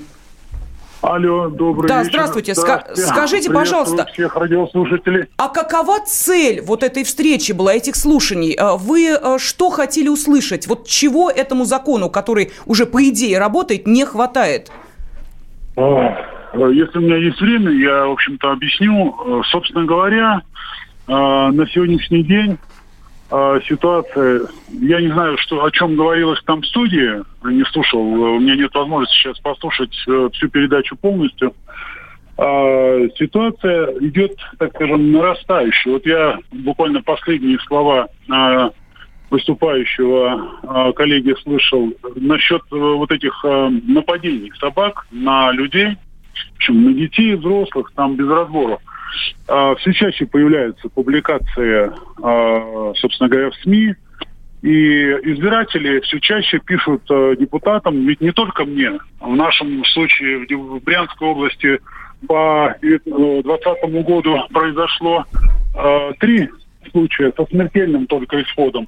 [1.02, 2.10] Алло, добрый да, вечер.
[2.12, 2.54] Здравствуйте.
[2.54, 3.02] здравствуйте.
[3.02, 5.26] Скажите, пожалуйста, всех радиослушателей.
[5.38, 8.52] а какова цель вот этой встречи была, этих слушаний?
[8.52, 10.66] А вы э, что хотели услышать?
[10.66, 14.70] Вот чего этому закону, который уже по идее работает, не хватает?
[15.76, 16.16] А,
[16.52, 19.14] если у меня есть время, я, в общем-то, объясню.
[19.24, 20.42] Э, собственно говоря,
[21.06, 22.58] э, на сегодняшний день
[23.30, 28.38] э, ситуация, я не знаю, что, о чем говорилось там в студии, не слушал, у
[28.38, 31.54] меня нет возможности сейчас послушать э, всю передачу полностью.
[32.36, 35.92] Э, ситуация идет, так скажем, нарастающая.
[35.92, 38.70] Вот я буквально последние слова э,
[39.30, 45.96] выступающего э, коллеги слышал насчет э, вот этих э, нападений собак на людей,
[46.56, 48.78] причем на детей, взрослых, там без разбора.
[49.50, 51.90] Э, все чаще появляются публикации,
[52.22, 53.96] э, собственно говоря, в СМИ,
[54.62, 60.84] и избиратели все чаще пишут э, депутатам, ведь не только мне, в нашем случае в,
[60.84, 61.80] Брянской области
[62.28, 65.24] по 2020 году произошло
[66.18, 66.50] три
[66.90, 68.86] случая со смертельным только исходом.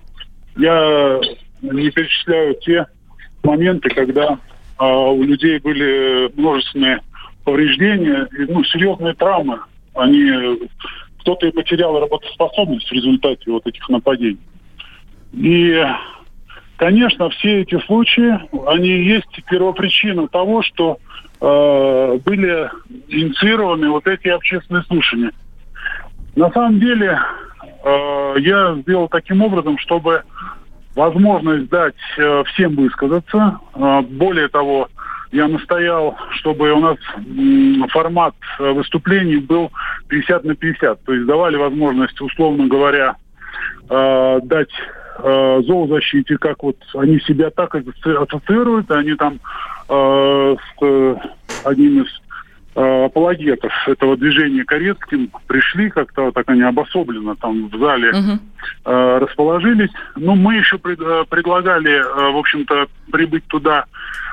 [0.57, 1.18] Я
[1.62, 2.87] не перечисляю те
[3.42, 4.38] моменты, когда
[4.79, 7.01] у людей были множественные
[7.44, 9.61] повреждения, ну, серьезные травмы.
[9.94, 10.68] Они
[11.20, 14.40] кто-то и потерял работоспособность в результате вот этих нападений.
[15.33, 15.83] И,
[16.76, 20.98] конечно, все эти случаи, они есть первопричина того, что
[21.40, 22.70] э, были
[23.09, 25.33] инициированы вот эти общественные слушания.
[26.35, 27.18] На самом деле,
[27.85, 30.22] э, я сделал таким образом, чтобы
[30.94, 33.59] возможность дать э, всем высказаться.
[33.74, 34.88] Э, более того,
[35.33, 36.99] я настоял, чтобы у нас
[37.90, 39.73] формат выступлений был
[40.09, 41.05] 50 на 50.
[41.05, 43.16] То есть давали возможность, условно говоря,
[43.88, 44.71] э, дать
[45.18, 49.40] э, зоозащите, как вот они себя так ассоциируют, они там
[49.88, 51.16] э, с э,
[51.64, 52.22] одним из э,
[52.75, 58.39] апологетов этого движения Корецким пришли как-то так они обособленно там в зале uh-huh.
[58.85, 59.91] э, расположились.
[60.17, 63.85] Ну, мы еще пред, э, предлагали, э, в общем-то, прибыть туда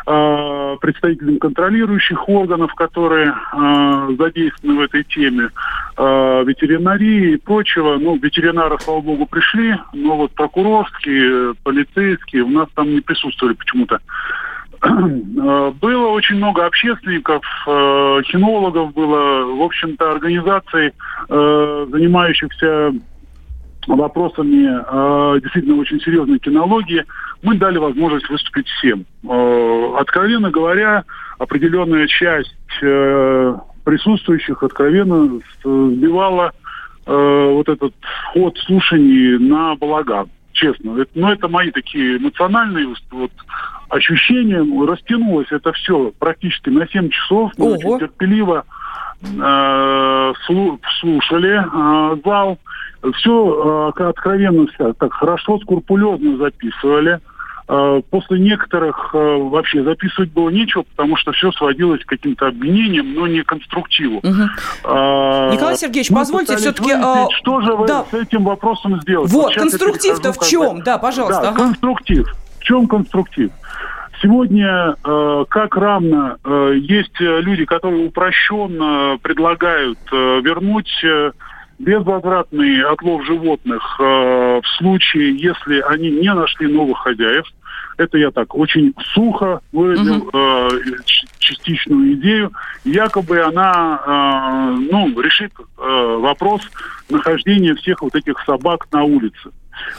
[0.07, 5.49] э, представителям контролирующих органов, которые э, задействованы в этой теме,
[5.97, 7.97] э, ветеринарии и прочего.
[7.97, 13.99] Ну, ветеринары, слава богу, пришли, но вот прокурорские, полицейские у нас там не присутствовали почему-то.
[14.81, 20.93] Э, было очень много общественников, э, кинологов было, в общем-то, организаций,
[21.29, 22.93] э, занимающихся
[23.87, 27.05] вопросами действительно очень серьезной кинологии,
[27.41, 29.05] мы дали возможность выступить всем.
[29.97, 31.05] Откровенно говоря,
[31.39, 36.51] определенная часть присутствующих откровенно сбивала
[37.05, 37.95] вот этот
[38.33, 40.99] ход слушаний на балаган честно.
[41.01, 43.31] Это, ну, это мои такие эмоциональные вот,
[43.89, 44.65] ощущения.
[44.85, 47.51] Растянулось это все практически на 7 часов.
[47.57, 48.65] Мы очень терпеливо
[49.21, 50.33] э,
[50.99, 52.57] слушали э, зал.
[53.15, 57.19] Все э, откровенно так хорошо, скрупулезно записывали.
[57.71, 63.13] Э, после некоторых э, вообще записывать было нечего, потому что все сводилось к каким-то обвинениям,
[63.13, 64.17] но не конструктиву.
[64.17, 64.43] Угу.
[64.85, 66.93] А, Николай Сергеевич, позвольте все-таки...
[66.93, 67.27] А...
[67.29, 68.05] Что же вы да.
[68.09, 69.31] с этим вопросом сделать?
[69.31, 70.81] Вот, вот конструктив-то в чем?
[70.81, 71.43] Да, пожалуйста.
[71.43, 71.57] Да, ага.
[71.59, 72.27] конструктив.
[72.59, 73.51] В чем конструктив?
[74.21, 81.31] Сегодня, э, как равно, э, есть люди, которые упрощенно предлагают э, вернуть э,
[81.79, 87.45] безвозвратный отлов животных э, в случае, если они не нашли новых хозяев.
[87.97, 90.29] Это я так очень сухо выразил угу.
[90.33, 90.69] э,
[91.37, 92.51] частичную идею.
[92.83, 96.61] Якобы она э, ну, решит э, вопрос
[97.09, 99.49] нахождения всех вот этих собак на улице.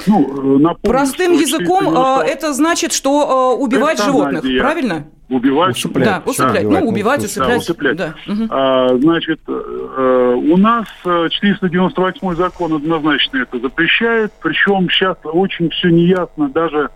[0.07, 2.25] Ну, э, напомню, Простым языком 90...
[2.25, 5.07] Э, это значит, что э, убивать животных, правильно?
[5.29, 6.09] Убивать, усыплять.
[6.09, 6.69] Да, усыплять.
[6.69, 7.49] Да, ну, убивать, усыплять.
[7.51, 7.97] Да, усыплять.
[7.97, 8.15] Да.
[8.51, 16.91] А, значит, у нас 498 закон однозначно это запрещает, причем сейчас очень все неясно, даже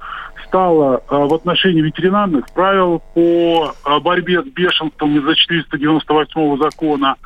[0.54, 7.16] стало а, в отношении ветеринарных правил по а, борьбе с бешенством из-за 498 закона,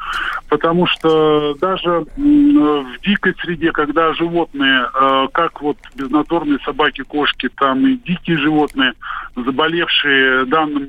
[0.49, 7.87] потому что даже в дикой среде, когда животные, а, как вот безнадзорные собаки, кошки, там
[7.87, 8.95] и дикие животные,
[9.45, 10.89] заболевшие данным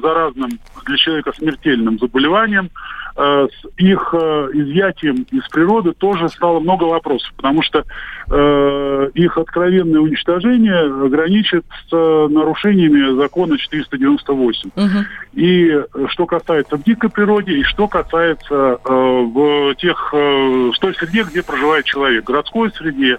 [0.00, 0.50] заразным
[0.86, 2.70] для человека смертельным заболеванием,
[3.16, 7.84] Э, с их э, изъятием из природы тоже стало много вопросов, потому что
[8.30, 14.70] э, их откровенное уничтожение граничит с нарушениями закона 498.
[14.74, 14.88] Угу.
[15.34, 21.42] И что касается в дикой природе, и что касается в тех, в той среде, где
[21.42, 23.18] проживает человек, городской среде.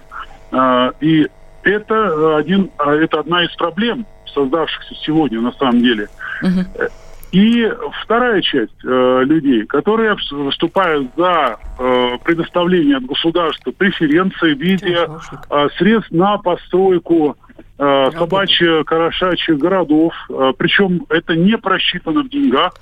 [1.00, 1.28] И
[1.62, 6.08] это, один, это одна из проблем, создавшихся сегодня на самом деле.
[6.42, 6.88] Угу.
[7.32, 7.66] И
[8.02, 15.08] вторая часть э, людей, которые выступают за э, предоставление от государства преференций в виде
[15.48, 17.38] э, средств на постройку
[17.78, 20.12] э, собачьих, корошачьих городов.
[20.28, 22.74] Э, причем это не просчитано в деньгах.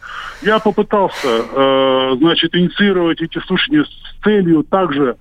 [0.42, 5.16] Я попытался, э, значит, инициировать эти слушания с целью также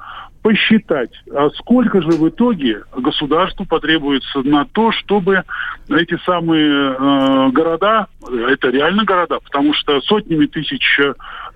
[0.49, 5.43] посчитать, а сколько же в итоге государству потребуется на то, чтобы
[5.89, 10.99] эти самые э, города, это реально города, потому что сотнями тысяч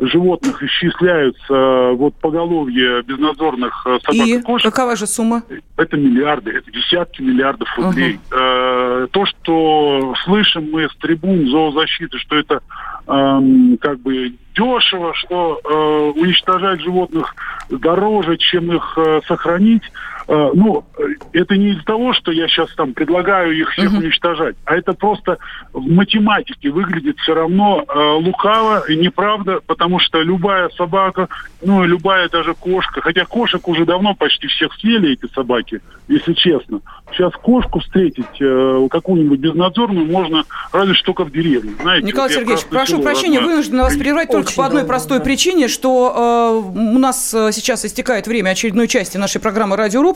[0.08, 4.74] животных исчисляются э, вот поголовье безнадзорных э, собак и, и кошек.
[4.74, 5.43] какова же сумма?
[5.78, 8.20] Это миллиарды, это десятки миллиардов рублей.
[8.32, 9.08] Угу.
[9.12, 12.62] То, что слышим мы с трибун зоозащиты, что это
[13.08, 17.36] э, как бы дешево, что э, уничтожать животных
[17.70, 19.84] дороже, чем их э, сохранить.
[20.28, 20.84] Э, ну,
[21.32, 23.99] это не из-за того, что я сейчас там предлагаю их всех uh-huh.
[23.99, 25.38] уничтожать, а это просто
[25.71, 31.30] в математике выглядит все равно э, лукаво и неправда, потому что любая собака,
[31.61, 36.82] ну, любая даже кошка, хотя кошек уже давно почти всех съели эти собаки, если честно.
[37.11, 41.74] Сейчас кошку встретить э, какую-нибудь безнадзорную можно разве что только в деревне.
[41.82, 45.24] Знаете, Николай вот Сергеевич, прошу прощения, вынужден вас прервать только по одной простой да.
[45.24, 50.12] причине, что э, у нас э, сейчас истекает время очередной части нашей программы «Радиорубка».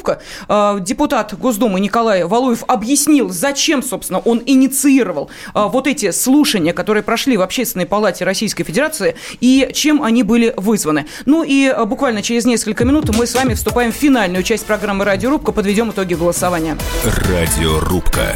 [0.47, 7.03] Э, депутат Госдумы Николай Валуев объяснил, зачем, собственно, он инициировал э, вот эти слушания, которые
[7.03, 11.05] прошли в Общественной палате Российской Федерации, и чем они были вызваны.
[11.25, 15.05] Ну и э, буквально через несколько минут мы с вами вступаем в финальную часть программы
[15.05, 16.77] «Радиорубка», подведем итоги голосования.
[17.03, 18.35] Радиорубка.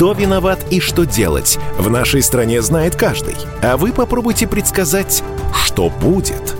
[0.00, 3.36] Кто виноват и что делать, в нашей стране знает каждый.
[3.62, 5.22] А вы попробуйте предсказать,
[5.52, 6.59] что будет.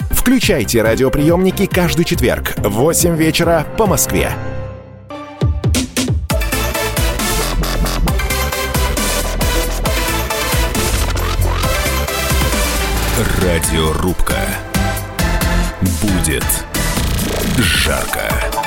[0.21, 4.31] Включайте радиоприемники каждый четверг в 8 вечера по Москве.
[13.41, 14.37] Радиорубка.
[16.03, 16.45] Будет
[17.57, 18.60] жарко.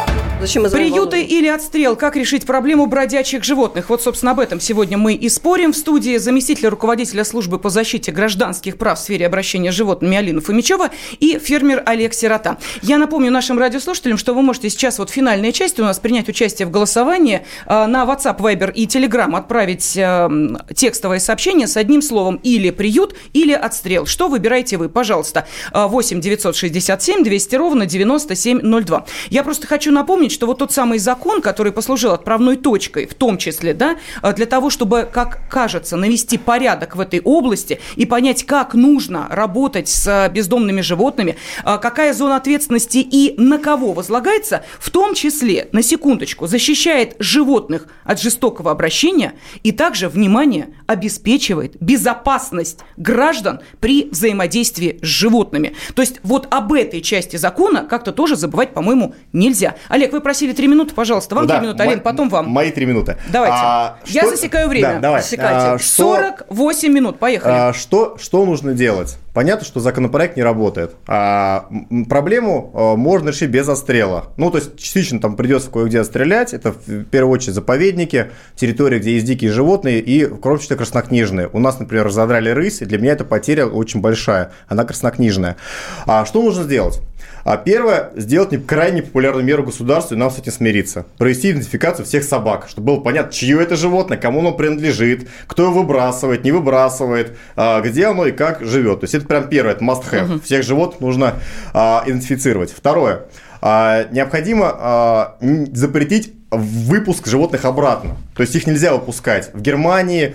[0.45, 1.97] Зачем Приюты или отстрел?
[1.97, 3.89] Как решить проблему бродячих животных?
[3.89, 5.73] Вот, собственно, об этом сегодня мы и спорим.
[5.73, 10.43] В студии заместитель руководителя службы по защите гражданских прав в сфере обращения с животными Алина
[10.43, 12.59] Фомичева и фермер Олег Сирота.
[12.83, 16.69] Я напомню нашим радиослушателям, что вы можете сейчас, вот финальная часть у нас, принять участие
[16.69, 20.29] в голосовании э, на WhatsApp, Viber и Telegram, отправить э,
[20.75, 24.05] текстовое сообщение с одним словом или приют, или отстрел.
[24.05, 24.91] Что выбираете вы?
[24.91, 29.07] Пожалуйста, 8 967 200 ровно 9702.
[29.31, 33.39] Я просто хочу напомнить, что вот тот самый закон, который послужил отправной точкой, в том
[33.39, 38.45] числе, да, э, для того, чтобы, как кажется, навести порядок в этой области и понять,
[38.45, 44.65] как нужно работать с э, бездомными животными, э, какая зона ответственности и на кого возлагается,
[44.79, 52.81] в том числе, на секундочку, защищает животных от жестокого обращения и также, внимание, обеспечивает безопасность
[52.97, 55.75] граждан при взаимодействии с животными.
[55.95, 59.77] То есть вот об этой части закона как-то тоже забывать, по-моему, нельзя.
[59.89, 61.37] Олег, вы просили три минуты, пожалуйста.
[61.37, 62.49] Вам да, три минуты, Алин, потом вам.
[62.49, 63.19] Мои три минуты.
[63.31, 63.57] Давайте.
[63.57, 64.31] А, Я что...
[64.31, 64.95] засекаю время.
[64.95, 65.23] Да, давай.
[65.23, 65.67] Засекайте.
[65.67, 66.17] А, что...
[66.17, 67.53] 48 минут, поехали.
[67.53, 69.19] А, что, что нужно делать?
[69.35, 70.97] Понятно, что законопроект не работает.
[71.07, 71.69] А
[72.09, 74.33] проблему а, можно решить без отстрела.
[74.37, 76.55] Ну, то есть, частично там придется кое-где отстрелять.
[76.55, 81.51] Это в первую очередь заповедники, территории, где есть дикие животные и, кроме того, краснокнижные.
[81.53, 84.53] У нас, например, разодрали рысь, и для меня эта потеря очень большая.
[84.69, 85.57] Она краснокнижная.
[86.07, 87.01] А что нужно сделать?
[87.45, 91.07] А первое, сделать не крайне популярную меру государства и нам с этим смириться.
[91.19, 95.83] Провести идентификацию всех собак, чтобы было понятно, чье это животное, кому оно принадлежит, кто его
[95.83, 99.01] выбрасывает, не выбрасывает, а, где оно и как живет.
[99.01, 100.37] То есть это прям первое, это must have.
[100.37, 100.41] Угу.
[100.41, 101.35] Всех животных нужно
[101.75, 102.73] а, идентифицировать.
[102.73, 103.25] Второе,
[103.61, 105.37] а, необходимо
[105.73, 108.17] запретить выпуск животных обратно.
[108.37, 110.35] То есть их нельзя выпускать в Германии,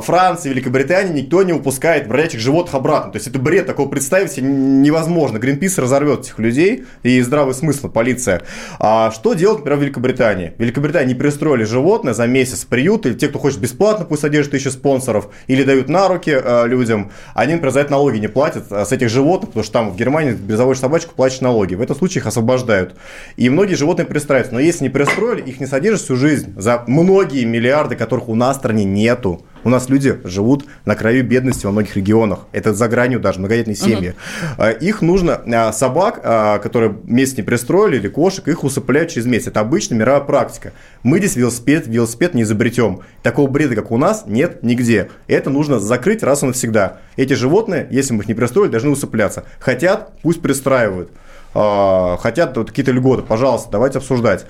[0.00, 3.12] Франции, Великобритании никто не выпускает бродячих животных обратно.
[3.12, 5.38] То есть это бред, такого представить себе невозможно.
[5.38, 8.42] Гринпис разорвет этих людей и здравый смысл, полиция.
[8.78, 10.54] А что делать, например, в Великобритании?
[10.56, 14.52] В Великобритании пристроили животное за месяц в приют, или те, кто хочет бесплатно, пусть содержат
[14.52, 18.70] тысячу спонсоров, или дают на руки э, людям, они, например, за это налоги не платят
[18.70, 21.74] а с этих животных, потому что там в Германии заводишь собачку, платишь налоги.
[21.74, 22.94] В этом случае их освобождают.
[23.36, 24.54] И многие животные пристраиваются.
[24.54, 28.56] Но если не пристроили, их не содержат всю жизнь за многие миллиарды, которых у нас
[28.56, 29.42] в стране нету.
[29.64, 32.40] У нас люди живут на краю бедности во многих регионах.
[32.52, 34.14] Это за гранью даже, многодетные семьи.
[34.58, 34.78] Uh-huh.
[34.80, 39.48] Их нужно, а, собак, а, которые месяц не пристроили, или кошек, их усыпляют через месяц.
[39.48, 40.72] Это обычная мировая практика.
[41.02, 43.00] Мы здесь велосипед, велосипед не изобретем.
[43.22, 45.10] Такого бреда, как у нас, нет нигде.
[45.28, 46.98] Это нужно закрыть раз и навсегда.
[47.16, 49.44] Эти животные, если мы их не пристроили, должны усыпляться.
[49.60, 51.10] Хотят, пусть пристраивают.
[51.54, 54.46] Хотят вот, какие-то льготы, пожалуйста, давайте обсуждать.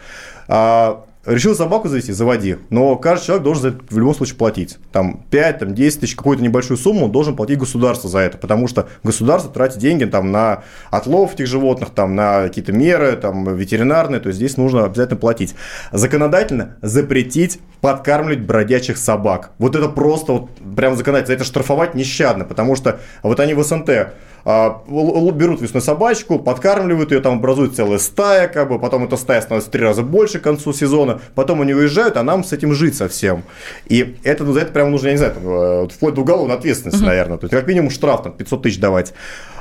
[1.24, 2.56] Решил собаку завести, заводи.
[2.70, 4.78] Но каждый человек должен за это в любом случае платить.
[4.90, 8.38] Там 5, там, 10 тысяч, какую-то небольшую сумму он должен платить государство за это.
[8.38, 13.54] Потому что государство тратит деньги там, на отлов этих животных, там, на какие-то меры там,
[13.54, 14.20] ветеринарные.
[14.20, 15.54] То есть здесь нужно обязательно платить.
[15.92, 19.52] Законодательно запретить подкармливать бродячих собак.
[19.58, 21.36] Вот это просто вот, прям законодательно.
[21.36, 22.44] Это штрафовать нещадно.
[22.44, 24.12] Потому что вот они в СНТ
[24.44, 29.68] берут весной собачку, подкармливают ее, там образует целая стая, как бы, потом эта стая становится
[29.68, 32.96] в три раза больше к концу сезона, потом они уезжают, а нам с этим жить
[32.96, 33.44] совсем.
[33.86, 36.56] И это, ну, за это прямо нужно, я не знаю, там, э, вплоть до уголовной
[36.56, 37.06] ответственности, угу.
[37.06, 37.38] наверное.
[37.38, 39.14] То есть, как минимум штраф, там, 500 тысяч давать.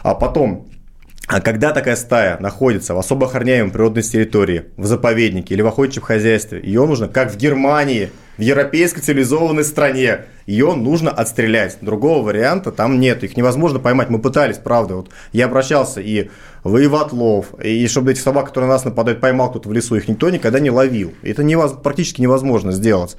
[0.04, 0.68] А потом,
[1.28, 6.04] а когда такая стая находится в особо охраняемой природной территории, в заповеднике или в охотничьем
[6.04, 8.12] хозяйстве, ее нужно, как в Германии,
[8.42, 11.78] в европейской цивилизованной стране, ее нужно отстрелять.
[11.82, 13.24] Другого варианта там нет.
[13.24, 14.10] Их невозможно поймать.
[14.10, 14.96] Мы пытались, правда.
[14.96, 16.32] Вот я обращался и
[16.64, 20.08] в Иватлов, и чтобы этих собак, которые на нас нападают, поймал кто-то в лесу, их
[20.08, 21.14] никто никогда не ловил.
[21.22, 21.74] Это невоз...
[21.74, 23.16] практически невозможно сделать.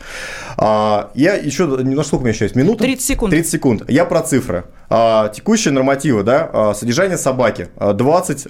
[0.56, 2.56] А, я еще, ну сколько у меня еще есть?
[2.56, 2.82] Минута?
[2.82, 3.30] 30 секунд.
[3.30, 3.90] 30 секунд.
[3.90, 4.64] Я про цифры.
[4.90, 8.46] А, текущие нормативы, да, а, содержание собаки 20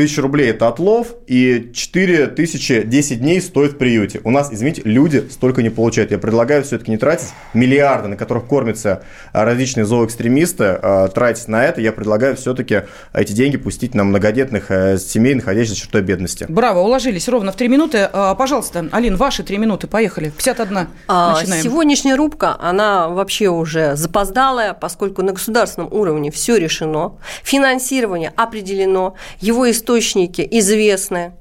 [0.00, 4.20] а, тысяч рублей это отлов, и 4 тысячи 10 дней стоит в приюте.
[4.24, 6.10] У нас, извините, люди столько не получают.
[6.10, 10.80] Я предлагаю все-таки не тратить миллиарды, на которых кормятся различные зооэкстремисты,
[11.14, 11.80] тратить на это.
[11.80, 12.82] Я предлагаю все-таки
[13.12, 16.46] эти деньги пустить на многодетных э, семей, находящихся за чертой бедности.
[16.48, 18.08] Браво, уложились ровно в 3 минуты.
[18.38, 20.30] Пожалуйста, Алин, ваши 3 минуты, поехали.
[20.30, 21.62] 51 начинаем.
[21.62, 29.70] Сегодняшняя рубка, она вообще уже запоздалая, поскольку на государственном уровне все решено, финансирование определено, его
[29.90, 31.32] источники известны,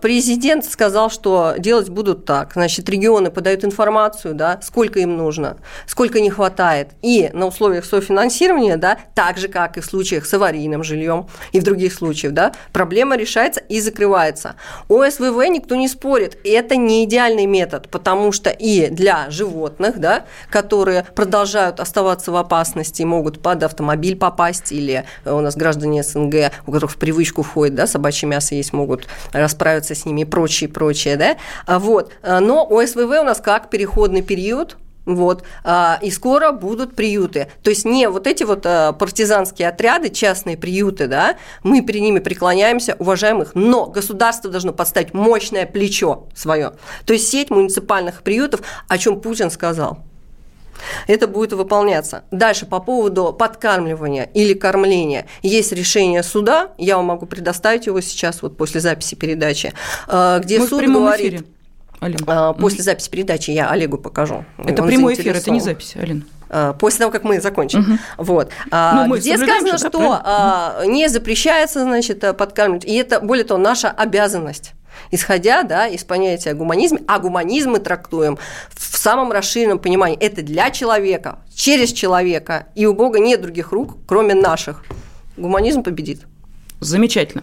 [0.00, 2.52] президент сказал, что делать будут так.
[2.54, 6.90] Значит, регионы подают информацию, да, сколько им нужно, сколько не хватает.
[7.02, 11.60] И на условиях софинансирования, да, так же, как и в случаях с аварийным жильем и
[11.60, 14.56] в других случаях, да, проблема решается и закрывается.
[14.88, 16.38] ОСВВ никто не спорит.
[16.44, 23.02] Это не идеальный метод, потому что и для животных, да, которые продолжают оставаться в опасности,
[23.02, 27.86] могут под автомобиль попасть, или у нас граждане СНГ, у которых в привычку входит, да,
[27.86, 32.12] собачье мясо есть, могут расправиться с ними и прочее, прочее, да, а вот.
[32.22, 34.76] Но ОСВВ у нас как переходный период,
[35.08, 35.42] вот.
[35.64, 37.48] А, и скоро будут приюты.
[37.62, 42.18] То есть не вот эти вот а, партизанские отряды, частные приюты, да, мы перед ними
[42.18, 46.74] преклоняемся, уважаем их, но государство должно подставить мощное плечо свое.
[47.06, 50.00] То есть сеть муниципальных приютов, о чем Путин сказал.
[51.06, 52.24] Это будет выполняться.
[52.30, 55.26] Дальше по поводу подкармливания или кормления.
[55.42, 59.72] Есть решение суда, я вам могу предоставить его сейчас вот после записи передачи,
[60.06, 61.26] э, где Мы суд говорит...
[61.26, 61.44] Эфире.
[62.00, 62.18] Алин.
[62.26, 64.44] Э, после записи передачи я Олегу покажу.
[64.58, 67.80] Это Он прямой эфир, это не запись, Алина э, после того, как мы закончим.
[67.80, 68.24] Угу.
[68.24, 68.50] Вот.
[68.70, 72.84] Ну, мы где сказано, что да, не запрещается, значит, подкармливать.
[72.84, 74.74] И это, более того, наша обязанность
[75.10, 78.38] исходя да, из понятия гуманизма, а гуманизм мы трактуем
[78.70, 80.18] в самом расширенном понимании.
[80.18, 84.84] Это для человека, через человека, и у Бога нет других рук, кроме наших.
[85.36, 86.22] Гуманизм победит.
[86.80, 87.42] Замечательно.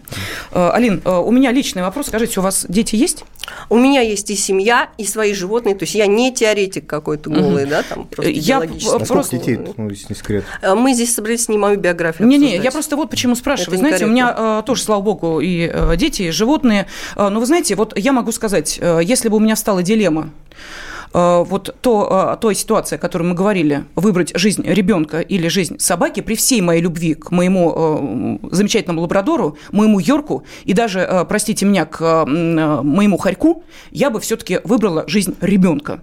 [0.51, 2.07] Э, Алин, э, у меня личный вопрос.
[2.07, 3.25] Скажите, у вас дети есть?
[3.69, 5.75] У меня есть и семья, и свои животные.
[5.75, 7.69] То есть я не теоретик какой-то голый, угу.
[7.69, 9.37] да, там просто я а просто...
[9.37, 10.45] детей, ну, если не секрет?
[10.61, 13.71] Э, мы здесь собрались мою биографию Не-не, я просто вот почему спрашиваю.
[13.71, 16.87] Вы знаете, у меня тоже, слава богу, и дети, и животные.
[17.15, 20.31] Но вы знаете, вот я могу сказать, если бы у меня стала дилемма,
[21.15, 26.19] вот то, э, той ситуации, о которой мы говорили, выбрать жизнь ребенка или жизнь собаки,
[26.19, 31.85] при всей моей любви к моему э, замечательному лабрадору, моему Йорку и даже, простите меня,
[31.85, 36.01] к моему Харьку, я бы все-таки выбрала жизнь ребенка.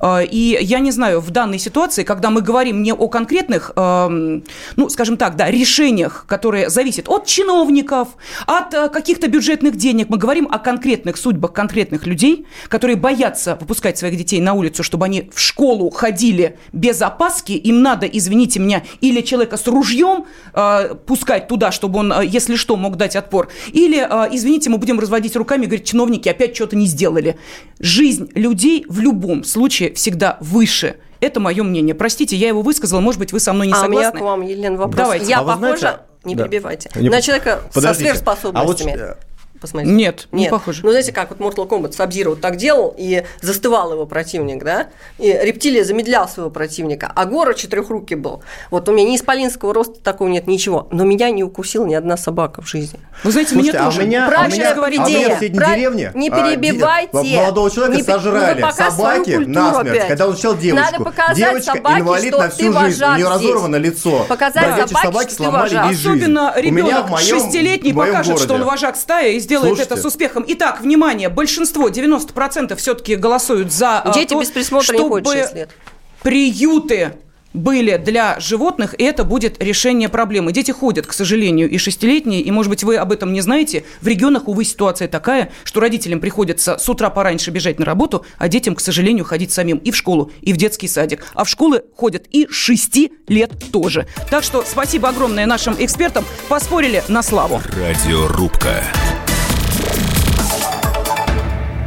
[0.00, 4.88] Э, и я не знаю, в данной ситуации, когда мы говорим не о конкретных, ну,
[4.88, 8.08] скажем так, да, решениях, которые зависят от чиновников,
[8.46, 13.98] от э, каких-то бюджетных денег, мы говорим о конкретных судьбах конкретных людей, которые боятся выпускать
[13.98, 18.82] своих детей на улицу, чтобы они в школу ходили без опаски, им надо, извините меня,
[19.00, 23.96] или человека с ружьем э, пускать туда, чтобы он, если что, мог дать отпор, или,
[24.32, 27.36] извините, мы будем разводить руками и говорить, чиновники опять что-то не сделали.
[27.78, 30.96] Жизнь людей в любом случае случае всегда выше.
[31.20, 31.94] Это мое мнение.
[31.94, 34.06] Простите, я его высказала, может быть, вы со мной не а согласны.
[34.06, 34.96] А у меня к вам, Елена, вопрос.
[34.96, 35.26] Давайте.
[35.26, 36.00] Я а похожа, знаете...
[36.24, 36.44] не да.
[36.44, 37.10] перебивайте, не...
[37.10, 37.94] на человека Подождите.
[37.94, 38.92] со сверхспособностями.
[38.92, 39.18] А вот
[39.60, 39.94] Посмотрите.
[39.94, 40.80] Нет, Нет, не похоже.
[40.82, 44.88] Ну, знаете, как вот Mortal Kombat Сабзира вот так делал, и застывал его противник, да?
[45.18, 48.42] И рептилия замедлял своего противника, а Гора четырехрукий был.
[48.70, 50.88] Вот у меня ни исполинского роста такого нет, ничего.
[50.90, 52.98] Но меня не укусила ни одна собака в жизни.
[53.22, 54.06] Вы знаете, Слушайте, меня а тоже.
[54.06, 55.04] Меня, Правильное а поведение.
[55.04, 57.10] А у меня в деревне не перебивайте.
[57.12, 60.08] А, молодого человека не, сожрали ну, собаки насмерть, опять.
[60.08, 60.90] когда он встречал девочку.
[60.90, 64.24] Надо показать Девочка собаке, инвалид что на всю жизнь, у нее разорвано лицо.
[64.28, 66.08] Показать собаке, собаки что сломали ей жизнь.
[66.08, 70.44] Особенно ребенок шестилетний покажет, что он вожак стаи и сделает это с успехом.
[70.46, 75.46] Итак, Итак, внимание, большинство, 90% все-таки голосуют за Дети то, без присмотра чтобы не ходят
[75.46, 75.70] 6 лет.
[76.22, 77.14] приюты
[77.52, 80.52] были для животных, и это будет решение проблемы.
[80.52, 83.84] Дети ходят, к сожалению, и шестилетние, и, может быть, вы об этом не знаете.
[84.00, 88.48] В регионах, увы, ситуация такая, что родителям приходится с утра пораньше бежать на работу, а
[88.48, 91.24] детям, к сожалению, ходить самим и в школу, и в детский садик.
[91.34, 94.06] А в школы ходят и шести лет тоже.
[94.30, 96.24] Так что спасибо огромное нашим экспертам.
[96.48, 97.62] Поспорили на славу.
[97.76, 98.84] Радиорубка.